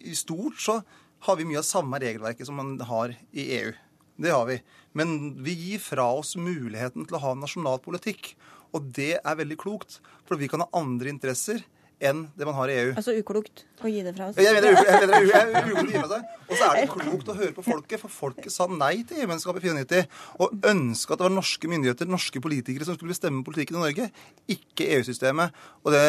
[0.00, 0.80] i stort, så
[1.26, 3.72] har vi mye av samme regelverket som man har i EU.
[4.22, 4.58] Det har vi.
[4.98, 8.34] Men vi gir fra oss muligheten til å ha nasjonal politikk.
[8.72, 11.62] Og det er veldig klokt, for vi kan ha andre interesser
[12.02, 12.90] enn det man har i EU.
[12.98, 14.38] Altså uklokt å gi det fra oss?
[14.42, 16.32] Jeg mener, det er uklokt å gi fra seg.
[16.48, 19.68] Og så er det klokt å høre på folket, for folket sa nei til EU-medlemskapet
[19.68, 20.02] i 94
[20.42, 24.10] og ønska at det var norske myndigheter, norske politikere, som skulle bestemme politikken i Norge,
[24.56, 25.62] ikke EU-systemet.
[25.86, 26.04] Og det,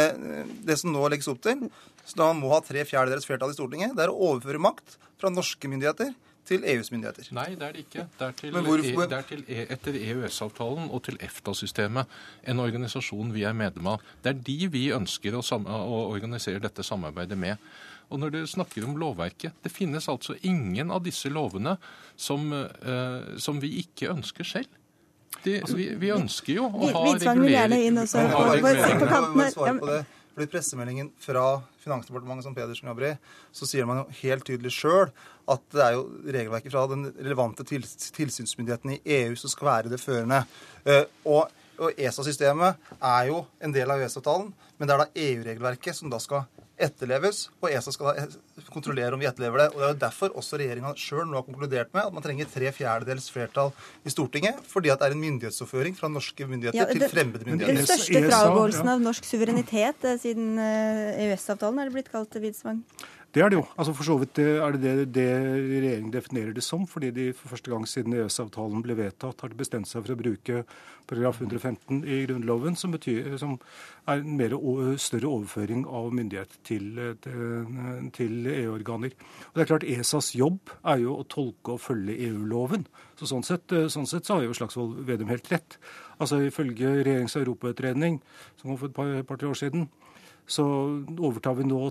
[0.66, 1.68] det, som nå legges opp til,
[2.04, 4.98] så da man må ha tre fjerdedels flertall i Stortinget, det er å overføre makt
[5.22, 6.16] fra norske myndigheter
[6.48, 7.30] til EUs myndigheter.
[7.36, 8.06] Nei, det er det ikke.
[8.20, 9.08] Det er til, hvor, hvor...
[9.10, 12.20] det er til e, etter EØS-avtalen og til EFTA-systemet,
[12.52, 14.04] en organisasjon vi er medlem av.
[14.24, 17.62] Det er de vi ønsker å, å organisere dette samarbeidet med.
[18.12, 21.78] Og når dere snakker om lovverket, det finnes altså ingen av disse lovene
[22.20, 24.80] som, uh, som vi ikke ønsker selv.
[25.44, 27.98] De, altså, vi, vi, ønsker jo å ha regulering.
[30.34, 33.14] Fordi pressemeldingen fra Finansdepartementet som Pedersen jobber i,
[33.54, 35.12] så sier man jo helt tydelig sjøl
[35.50, 40.02] at det er jo regelverket fra den relevante tilsynsmyndigheten i EU som skal være det
[40.02, 40.44] førende.
[40.88, 46.00] Eh, og, og ESA-systemet er jo en del av EØS-avtalen, men det er da EU-regelverket
[46.00, 46.46] som da skal
[46.84, 48.18] etterleves, og ESA skal
[48.74, 49.68] kontrollere om vi etterlever det.
[49.74, 52.50] Og Det er jo derfor også regjeringa sjøl nå har konkludert med at man trenger
[52.50, 53.72] tre fjerdedels flertall
[54.04, 57.50] i Stortinget, fordi at det er en myndighetsoverføring fra norske myndigheter ja, det, til fremmede
[57.50, 57.84] myndigheter.
[57.84, 62.82] Den største fragåelsen av norsk suverenitet eh, siden EØS-avtalen eh, er det blitt kalt, Widsvang?
[63.34, 63.64] Det er det jo.
[63.82, 65.30] Altså For så vidt er det det, det
[65.66, 66.84] regjeringen definerer det som.
[66.86, 70.20] Fordi de for første gang siden EØS-avtalen ble vedtatt, har de bestemt seg for å
[70.20, 70.60] bruke
[71.10, 73.56] paragraf 115 i Grunnloven, som, betyr, som
[74.06, 74.54] er en mer,
[75.02, 77.02] større overføring av myndighet til,
[78.14, 79.18] til EU-organer.
[79.50, 82.86] Og det er klart ESAs jobb er jo å tolke og følge EU-loven.
[83.18, 85.82] Så sånn sett, sånn sett så har jo Slagsvold Vedum helt rett.
[86.22, 88.22] Altså Ifølge og europautredning,
[88.62, 89.90] som kom for et par, par år siden,
[90.46, 90.64] så
[91.18, 91.88] overtar vi nå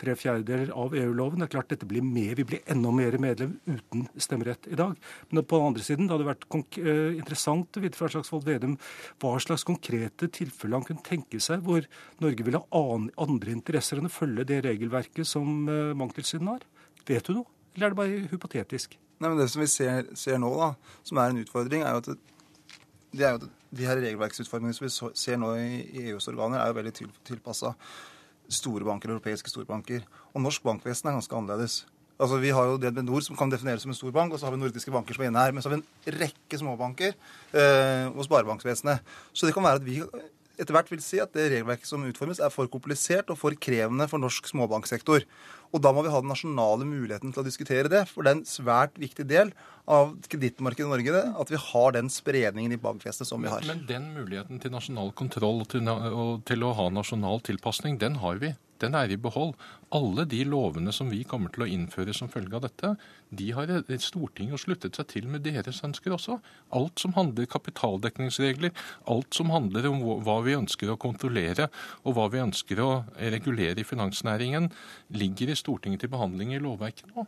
[0.00, 1.42] tre fjerdedeler av EU-loven.
[1.42, 4.96] Det er klart dette blir mer, Vi blir enda mer medlem uten stemmerett i dag.
[5.30, 6.46] Men på den andre siden, det hadde vært
[6.78, 8.76] eh, interessant å vite fra Slagsvold Vedum
[9.20, 11.86] hva slags konkrete tilfeller han kunne tenke seg hvor
[12.20, 12.82] Norge ville ha
[13.20, 16.66] andre interesser enn å følge det regelverket som uh, Banktilsynet har.
[17.08, 18.96] Vet du noe, eller er det bare hypotetisk?
[19.20, 20.74] Nei, men Det som vi ser, ser nå, da,
[21.06, 22.18] som er en utfordring, er jo at det,
[23.12, 26.72] det er jo at de her regelverksutformingene som vi ser nå i EUs organer, er
[26.72, 27.74] jo veldig til, tilpassa
[28.52, 30.04] store banker, europeiske storbanker.
[30.34, 31.84] Og norsk bankvesen er ganske annerledes.
[32.20, 34.46] Altså, Vi har jo DNB Nord som kan defineres som en stor bank, og så
[34.46, 35.52] har vi nordiske banker som er inne her.
[35.52, 39.00] Men så har vi en rekke småbanker eh, og sparebankvesenet.
[39.32, 40.02] Så det kan være at vi
[40.60, 44.06] etter hvert vil si at det regelverket som utformes, er for komplisert og for krevende
[44.10, 45.26] for norsk småbanksektor.
[45.70, 48.04] Og da må vi ha den nasjonale muligheten til å diskutere det.
[48.10, 49.52] For det er en svært viktig del
[49.90, 53.64] av kredittmarkedet i Norge at vi har den spredningen i bankvesenet som vi har.
[53.66, 55.86] Men, den muligheten til nasjonal kontroll og til,
[56.50, 59.54] til å ha nasjonal tilpasning, den har vi den er i behold.
[59.94, 62.92] Alle de lovene som vi kommer til å innføre som følge av dette,
[63.30, 66.38] de har Stortinget sluttet seg til med deres ønsker også.
[66.76, 68.72] Alt som handler kapitaldekningsregler,
[69.10, 71.68] alt som handler om hva vi ønsker å kontrollere
[72.04, 74.70] og hva vi ønsker å regulere i finansnæringen,
[75.14, 77.26] ligger i Stortinget til behandling i lovverket nå.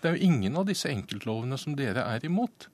[0.00, 2.70] Det er jo ingen av disse enkeltlovene som dere er imot.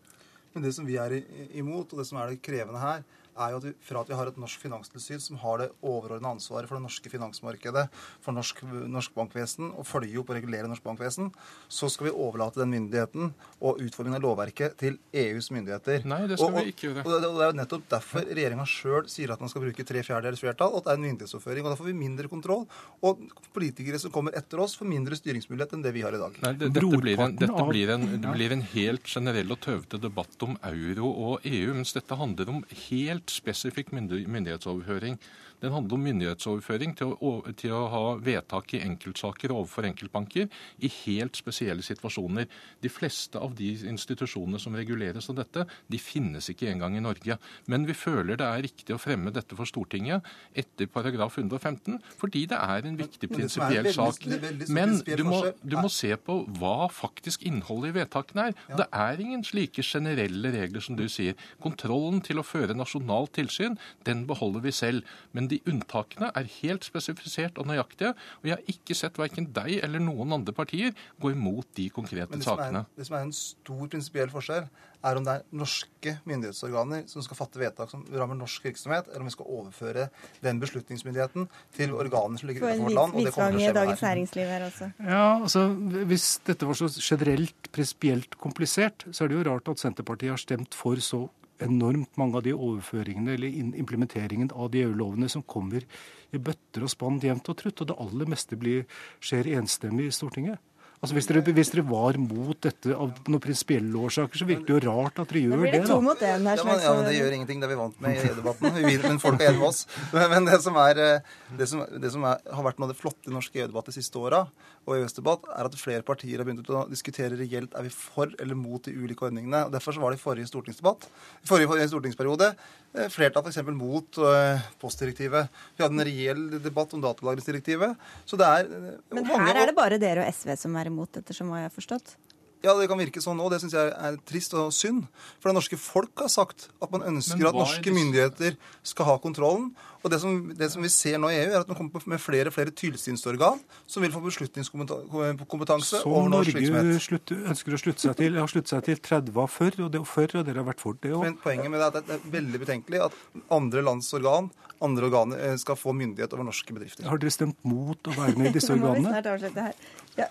[0.54, 1.18] Men det som vi er
[1.58, 3.02] imot, og det som er det krevende her,
[3.36, 6.36] er jo at vi, fra at vi har et norsk finanstilsyn som har det overordnede
[6.36, 7.86] ansvaret for det norske finansmarkedet,
[8.24, 11.30] for norsk, norsk bankvesen, og følger opp og regulerer norsk bankvesen,
[11.68, 16.06] så skal vi overlate den myndigheten og utformingen av lovverket til EUs myndigheter.
[16.08, 17.04] Nei, det skal og, vi ikke gjøre.
[17.04, 19.66] Og, og, det, og det er jo nettopp derfor regjeringa sjøl sier at man skal
[19.66, 21.66] bruke tre fjerdedels flertall, og at det er en myndighetsoverføring.
[21.66, 22.66] Og da får vi mindre kontroll.
[23.06, 23.24] Og
[23.56, 26.40] politikere som kommer etter oss, får mindre styringsmulighet enn det vi har i dag.
[26.44, 30.00] Nei, det, dette, blir en, dette blir en, det blir en helt generell og tøvete
[30.02, 35.18] debatt om euro og EU, mens dette handler om helt helt spesifikk myndighetsoverføring.
[35.62, 40.50] Den handler om myndighetsoverføring til å, til å, ha vedtak i enkeltsaker overfor enkeltbanker
[40.84, 42.48] i helt spesielle situasjoner.
[42.82, 47.38] De fleste av de institusjonene som reguleres av dette, de finnes ikke engang i Norge.
[47.72, 50.26] Men vi føler det er riktig å fremme dette for Stortinget
[50.56, 54.26] etter paragraf 115, fordi det er en viktig prinsipiell sak.
[54.68, 58.56] Men du må, du må, se på hva faktisk innholdet i vedtakene er.
[58.76, 61.38] Det er ingen slike generelle regler som du sier.
[61.62, 65.16] Kontrollen til å føre nasjonalt tilsyn, den beholder vi selv.
[65.32, 68.12] Men men de unntakene er helt spesifisert og nøyaktige.
[68.42, 70.92] Og jeg har ikke sett verken deg eller noen andre partier
[71.22, 72.82] gå imot de konkrete det sakene.
[72.82, 74.66] Er, det som er en stor prinsipiell forskjell,
[75.06, 79.22] er om det er norske myndighetsorganer som skal fatte vedtak som rammer norsk virksomhet, eller
[79.22, 80.08] om vi skal overføre
[80.42, 83.14] den beslutningsmyndigheten til organer som ligger utenfor vårt land.
[83.14, 84.90] og det kommer til å skje Dagens Næringsliv her også.
[85.06, 85.66] Ja, altså,
[86.10, 90.42] Hvis dette var så generelt prinsipielt komplisert, så er det jo rart at Senterpartiet har
[90.42, 91.26] stemt for så
[91.62, 95.86] enormt mange av de overføringene eller implementeringen av de EU-lovene som kommer
[96.34, 97.80] i bøtter og spann jevnt og trutt.
[97.80, 98.84] Og det aller meste blir,
[99.20, 100.60] skjer enstemmig i Stortinget.
[100.96, 104.76] Altså hvis dere, hvis dere, var mot dette av noen prinsipielle årsaker, så virker det
[104.78, 105.82] jo rart at dere gjør det.
[105.84, 105.98] Da.
[106.02, 107.60] Mot det, ja, men, ja, men det gjør ingenting.
[107.60, 108.78] Det er vi vant med i EU-debatten.
[109.04, 109.82] Men folk er enige med oss.
[110.16, 113.00] Men det som, er, eh, det som, det som er, har vært noe av det
[113.00, 114.46] flotte i norsk EU-debatt de siste åra,
[114.86, 118.58] og EØS-debatt, er at flere partier har begynt å diskutere reelt er vi for eller
[118.58, 119.64] mot de ulike ordningene.
[119.66, 121.08] og Derfor så var det i forrige stortingsdebatt,
[121.42, 123.58] i forrige stortingsperiode eh, flertall f.eks.
[123.74, 125.50] mot uh, postdirektivet.
[125.74, 127.98] Vi hadde en reell debatt om datalagringsdirektivet.
[128.24, 128.70] Så det er
[129.14, 131.76] Men her er det bare dere og SV som er imot, ettersom hva jeg har
[131.76, 132.16] forstått?
[132.64, 135.04] Ja, det kan virke sånn og Det syns jeg er trist og synd.
[135.38, 138.56] For det norske folk har sagt at man ønsker at norske myndigheter
[138.86, 139.68] skal ha kontrollen.
[140.02, 142.22] Og det som, det som, vi ser nå i EU, er at man kommer med
[142.22, 143.60] flere og flere tilsynsorgan
[143.90, 147.02] som vil få beslutningskompetanse over norsk virksomhet.
[147.02, 149.90] Så Norge ønsker å slutte seg til, har sluttet seg til 30 av før, og
[149.92, 151.26] det er før, og dere har vært for det òg.
[151.26, 153.18] Men poenget med det er at det er veldig betenkelig at
[153.58, 154.50] andre lands organ
[154.84, 157.06] andre organer eh, skal få myndighet over norske bedrifter.
[157.08, 159.72] Har dere stemt mot å være med i disse organene?
[160.16, 160.26] Ja.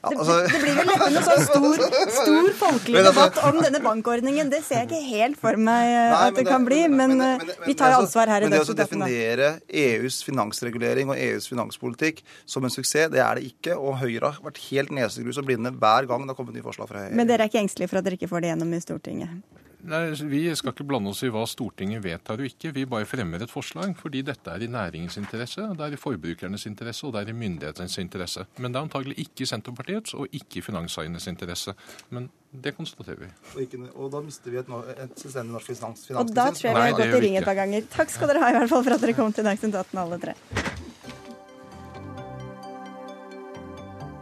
[0.00, 1.82] Det, altså- det, blir vel neppe noen sånn stor,
[2.14, 4.52] stor folkelig altså- debatt om denne bankordningen.
[4.52, 7.18] Det ser jeg ikke helt for meg eh, Nei, at det, kan bli, men, men,
[7.20, 11.50] men, men vi tar ansvar her i Men det å definere EUs finansregulering og EUs
[11.52, 13.76] finanspolitikk som en suksess, det er det ikke.
[13.76, 16.88] Og Høyre har vært helt nesegrus og blinde hver gang det har kommet nye forslag
[16.88, 17.16] fra Høyre.
[17.20, 19.60] Men dere er ikke engstelige for at dere ikke får det gjennom i Stortinget?
[19.88, 22.72] Nei, Vi skal ikke blande oss i hva Stortinget vedtar og ikke.
[22.76, 26.66] Vi bare fremmer et forslag fordi dette er i næringens interesse, det er i forbrukernes
[26.68, 28.44] interesse og det er i myndighetenes interesse.
[28.58, 31.74] Men det er antagelig ikke i Senterpartiets og ikke i finanseiernes interesse.
[32.10, 33.30] Men det konstaterer vi.
[33.54, 36.76] Og, ikke, og da mister vi et, et selvstendig norsk finans, Og da tror jeg
[36.76, 37.86] vi har gått i ring et par ganger.
[37.94, 40.20] Takk skal dere ha i hvert fall for at dere kom til Dagsnytt 18 alle
[40.20, 40.36] tre.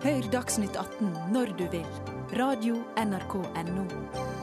[0.05, 1.89] Hør Dagsnytt 18 når du vil.
[2.39, 4.38] Radio NRK Radio.nrk.no.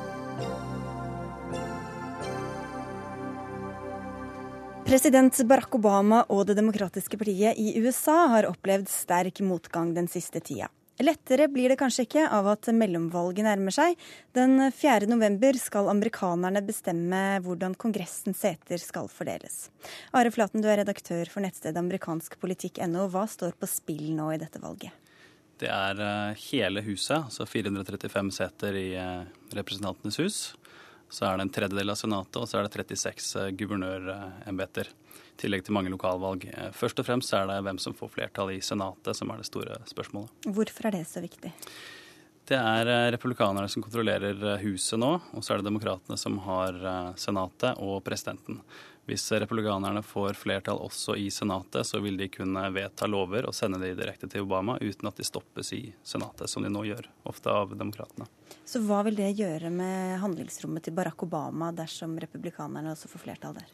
[4.86, 10.38] President Barack Obama og Det demokratiske partiet i USA har opplevd sterk motgang den siste
[10.46, 10.68] tida.
[11.02, 13.98] Lettere blir det kanskje ikke av at mellomvalget nærmer seg.
[14.38, 15.10] Den 4.
[15.10, 19.72] november skal amerikanerne bestemme hvordan Kongressens seter skal fordeles.
[20.14, 23.08] Are Flaten, du er redaktør for nettstedet amerikanskpolitikk.no.
[23.10, 24.94] Hva står på spill nå i dette valget?
[25.58, 29.26] Det er eh, hele huset, altså 435 seter i eh,
[29.58, 30.40] Representantenes hus.
[31.10, 34.90] Så er det en tredjedel av Senatet, og så er det 36 eh, guvernørembeter.
[35.36, 36.48] I tillegg til mange lokalvalg.
[36.76, 39.82] Først og fremst er det hvem som får flertall i Senatet som er det store
[39.90, 40.32] spørsmålet.
[40.48, 41.52] Hvorfor er det så viktig?
[42.46, 46.78] Det er republikanerne som kontrollerer huset nå, og så er det demokratene som har
[47.20, 48.62] Senatet og presidenten.
[49.06, 53.78] Hvis republikanerne får flertall også i Senatet, så vil de kunne vedta lover og sende
[53.84, 57.54] de direkte til Obama uten at de stoppes i Senatet, som de nå gjør, ofte
[57.54, 58.26] av demokratene.
[58.66, 63.60] Så hva vil det gjøre med handlingsrommet til Barack Obama dersom republikanerne også får flertall
[63.60, 63.74] der?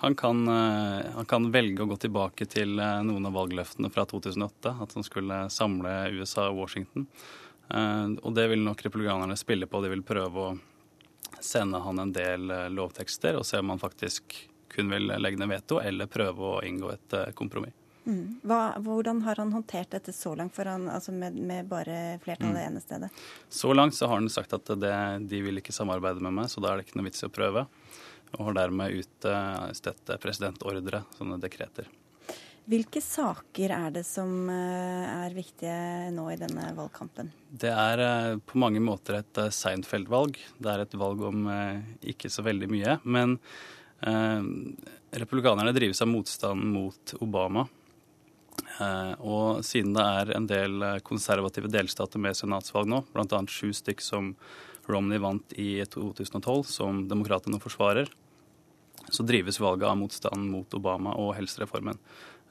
[0.00, 4.06] Han kan, eh, han kan, velge å gå tilbake til eh, noen av valgløftene fra
[4.08, 4.72] 2008.
[4.80, 7.04] At han skulle samle USA og Washington.
[7.68, 9.82] Eh, og det vil nok republikanerne spille på.
[9.84, 10.56] De vil prøve å
[11.44, 14.38] sende han en del lovtekster og se om han faktisk
[14.74, 17.76] kun vil legge ned veto eller prøve å inngå et eh, kompromiss.
[18.06, 18.40] Mm.
[18.42, 22.66] Hva, hvordan har han håndtert dette så langt, han, altså med, med, bare flertallet mm.
[22.66, 23.10] ene stedet?
[23.48, 24.94] Så langt så har han sagt at det,
[25.28, 27.34] de vil ikke samarbeide med meg, så da er det ikke noe vits i å
[27.34, 27.66] prøve.
[28.38, 31.90] Og har dermed utstedt presidentordre, sånne dekreter.
[32.70, 37.32] Hvilke saker er det som eh, er viktige nå i denne valgkampen?
[37.50, 40.38] Det er eh, på mange måter et Seinfeld-valg.
[40.58, 41.50] Det er et valg om
[42.06, 42.96] ikke så veldig mye.
[43.02, 47.66] Men Eh, republikanerne drives av motstand mot Obama.
[48.80, 53.42] Eh, og siden det er en del konservative delstater med senatsvalg nå, bl.a.
[53.48, 54.34] sju stykk som
[54.90, 58.10] Romney vant i 2012, som demokratene forsvarer,
[59.10, 61.98] så drives valget av motstand mot Obama og helsereformen.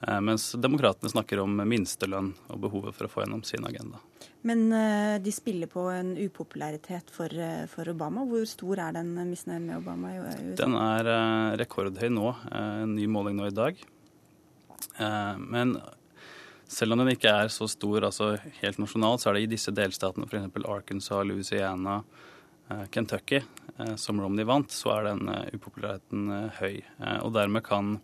[0.02, 4.00] Eh, mens demokratene snakker om minstelønn og behovet for å få gjennom sin agenda.
[4.47, 8.24] Men uh, de spiller på en upopularitet for, uh, for, Obama.
[8.30, 10.38] Hvor stor er den misnøyen med Obama i USA?
[10.62, 11.12] Den er
[11.60, 12.32] rekordhøy nå.
[12.56, 13.80] En ny måling nå i dag.
[15.00, 15.78] Men
[16.68, 19.72] selv om den ikke er så stor altså helt nasjonalt, så er det i disse
[19.76, 20.60] delstatene, f.eks.
[20.68, 22.02] Arkansas, Louisiana,
[22.91, 23.39] Kentucky,
[24.00, 26.82] som Romney vant, så er den upopulariteten høy.
[27.24, 27.97] Og dermed kan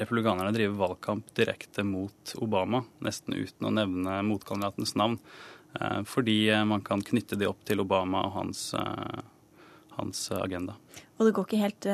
[0.00, 5.20] republikanerne driver valgkamp direkte mot Obama, nesten uten å nevne motkandidatens navn.
[5.80, 9.20] Eh, fordi eh, man kan knytte de opp til Obama og hans, eh,
[9.96, 10.76] hans agenda.
[11.16, 11.86] Og det går ikke helt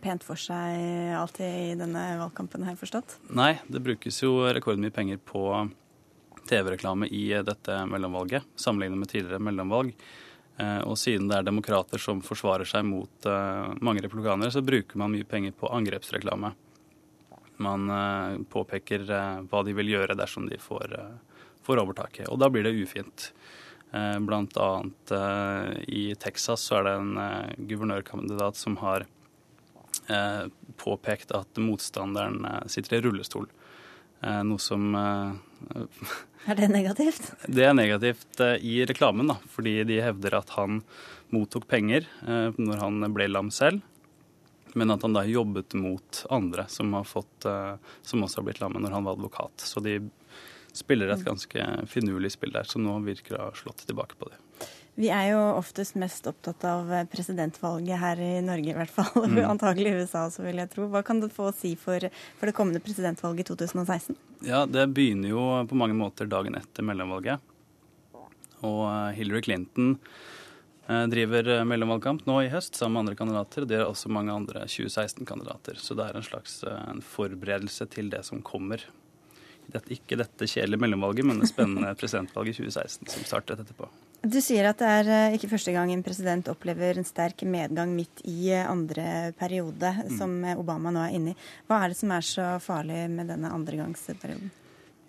[0.00, 3.18] pent for seg alltid i denne valgkampen, har jeg forstått?
[3.36, 5.42] Nei, det brukes jo rekordmye penger på
[6.48, 9.92] TV-reklame i dette mellomvalget, sammenlignet med tidligere mellomvalg.
[10.88, 13.28] Og siden det er demokrater som forsvarer seg mot
[13.84, 16.54] mange republikanere, så bruker man mye penger på angrepsreklame.
[17.62, 22.28] Man eh, påpeker eh, hva de vil gjøre dersom de får, eh, får overtaket.
[22.32, 23.32] Og da blir det ufint.
[23.92, 25.10] Blant annet
[25.84, 29.04] i Texas så er det en guvernørkandidat som har
[30.80, 32.38] påpekt at motstanderen
[32.72, 33.50] sitter i rullestol.
[34.48, 34.96] Noe som
[36.48, 37.34] Er det negativt?
[37.44, 39.36] Det er negativt i reklamen, da.
[39.52, 40.80] Fordi de hevder at han
[41.28, 43.84] mottok penger når han ble lam selv
[44.74, 48.60] men at han da jobbet mot andre som, har fått, eh, som også har blitt
[48.62, 49.64] lammet når han var advokat.
[49.64, 49.98] Så de
[50.72, 54.40] spiller et ganske finurlig spill der, som nå virker å ha slått tilbake på det.
[54.94, 59.24] Vi er jo oftest mest opptatt av presidentvalget her i Norge, i hvert fall.
[59.24, 59.38] Mm.
[59.54, 60.88] Antagelig i USA også, vil jeg tro.
[60.92, 62.04] Hva kan det få å si for,
[62.40, 64.20] for det kommende presidentvalget i 2016?
[64.48, 67.40] Ja, Det begynner jo på mange måter dagen etter mellomvalget.
[68.62, 70.41] Og eh, Hillary Clinton Eh,
[70.86, 73.66] driver eh, mellomvalgkamp nå i høst sammen med andre kandidater.
[73.68, 75.78] Det er også mange andre 2016-kandidater.
[75.78, 78.82] Så det er en slags eh, en forberedelse til det som kommer.
[79.72, 83.88] Dette, ikke dette kjedelige mellomvalget, men det spennende presidentvalget i 2016 som startet etterpå.
[84.22, 88.22] Du sier at det er ikke første gang en president opplever en sterk medgang midt
[88.30, 90.12] i andre periode, mm.
[90.18, 91.38] som Obama nå er inne i.
[91.66, 94.52] Hva er det som er så farlig med denne andregangsperioden?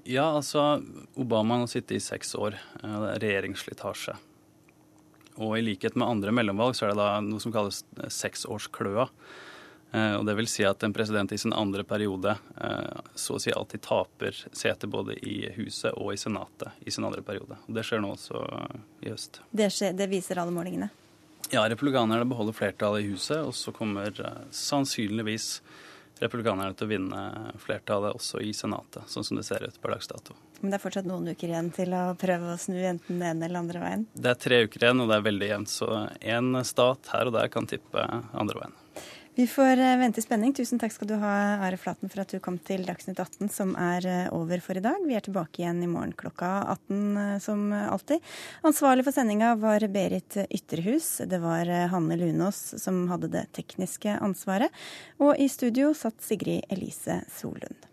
[0.10, 0.82] Ja, altså
[1.16, 2.58] Obama har sittet i seks år.
[2.82, 4.18] Det er regjeringsslitasje.
[5.42, 7.82] Og i likhet med andre mellomvalg så er det da noe som kalles
[8.14, 9.08] seksårskløa.
[9.94, 13.42] Eh, og det vil si at en president i sin andre periode eh, så å
[13.42, 17.60] si alltid taper seter både i Huset og i Senatet i sin andre periode.
[17.68, 18.42] Og det skjer nå også
[19.06, 19.42] i høst.
[19.52, 20.90] Det, skjer, det viser alle målingene?
[21.52, 24.16] Ja, republikanerne beholder flertallet i Huset, og så kommer
[24.50, 25.60] sannsynligvis
[26.22, 27.22] republikanerne til å vinne
[27.64, 30.36] flertallet også i Senatet, sånn som det ser ut per dags dato.
[30.62, 33.50] Men det er fortsatt noen uker igjen til å prøve å snu enten den ene
[33.50, 34.06] eller andre veien?
[34.14, 35.74] Det er tre uker igjen, og det er veldig jevnt.
[35.74, 35.90] Så
[36.22, 38.80] én stat her og der kan tippe andre veien.
[39.36, 40.54] Vi får eh, vente i spenning.
[40.54, 41.34] Tusen takk skal du ha,
[41.66, 44.84] Are Flaten, for at du kom til Dagsnytt 18, som er eh, over for i
[44.84, 45.00] dag.
[45.10, 48.22] Vi er tilbake igjen i morgen klokka 18 eh, som alltid.
[48.70, 51.16] Ansvarlig for sendinga var Berit Ytterhus.
[51.26, 54.70] Det var Hanne Lunås som hadde det tekniske ansvaret.
[55.18, 57.93] Og i studio satt Sigrid Elise Solund.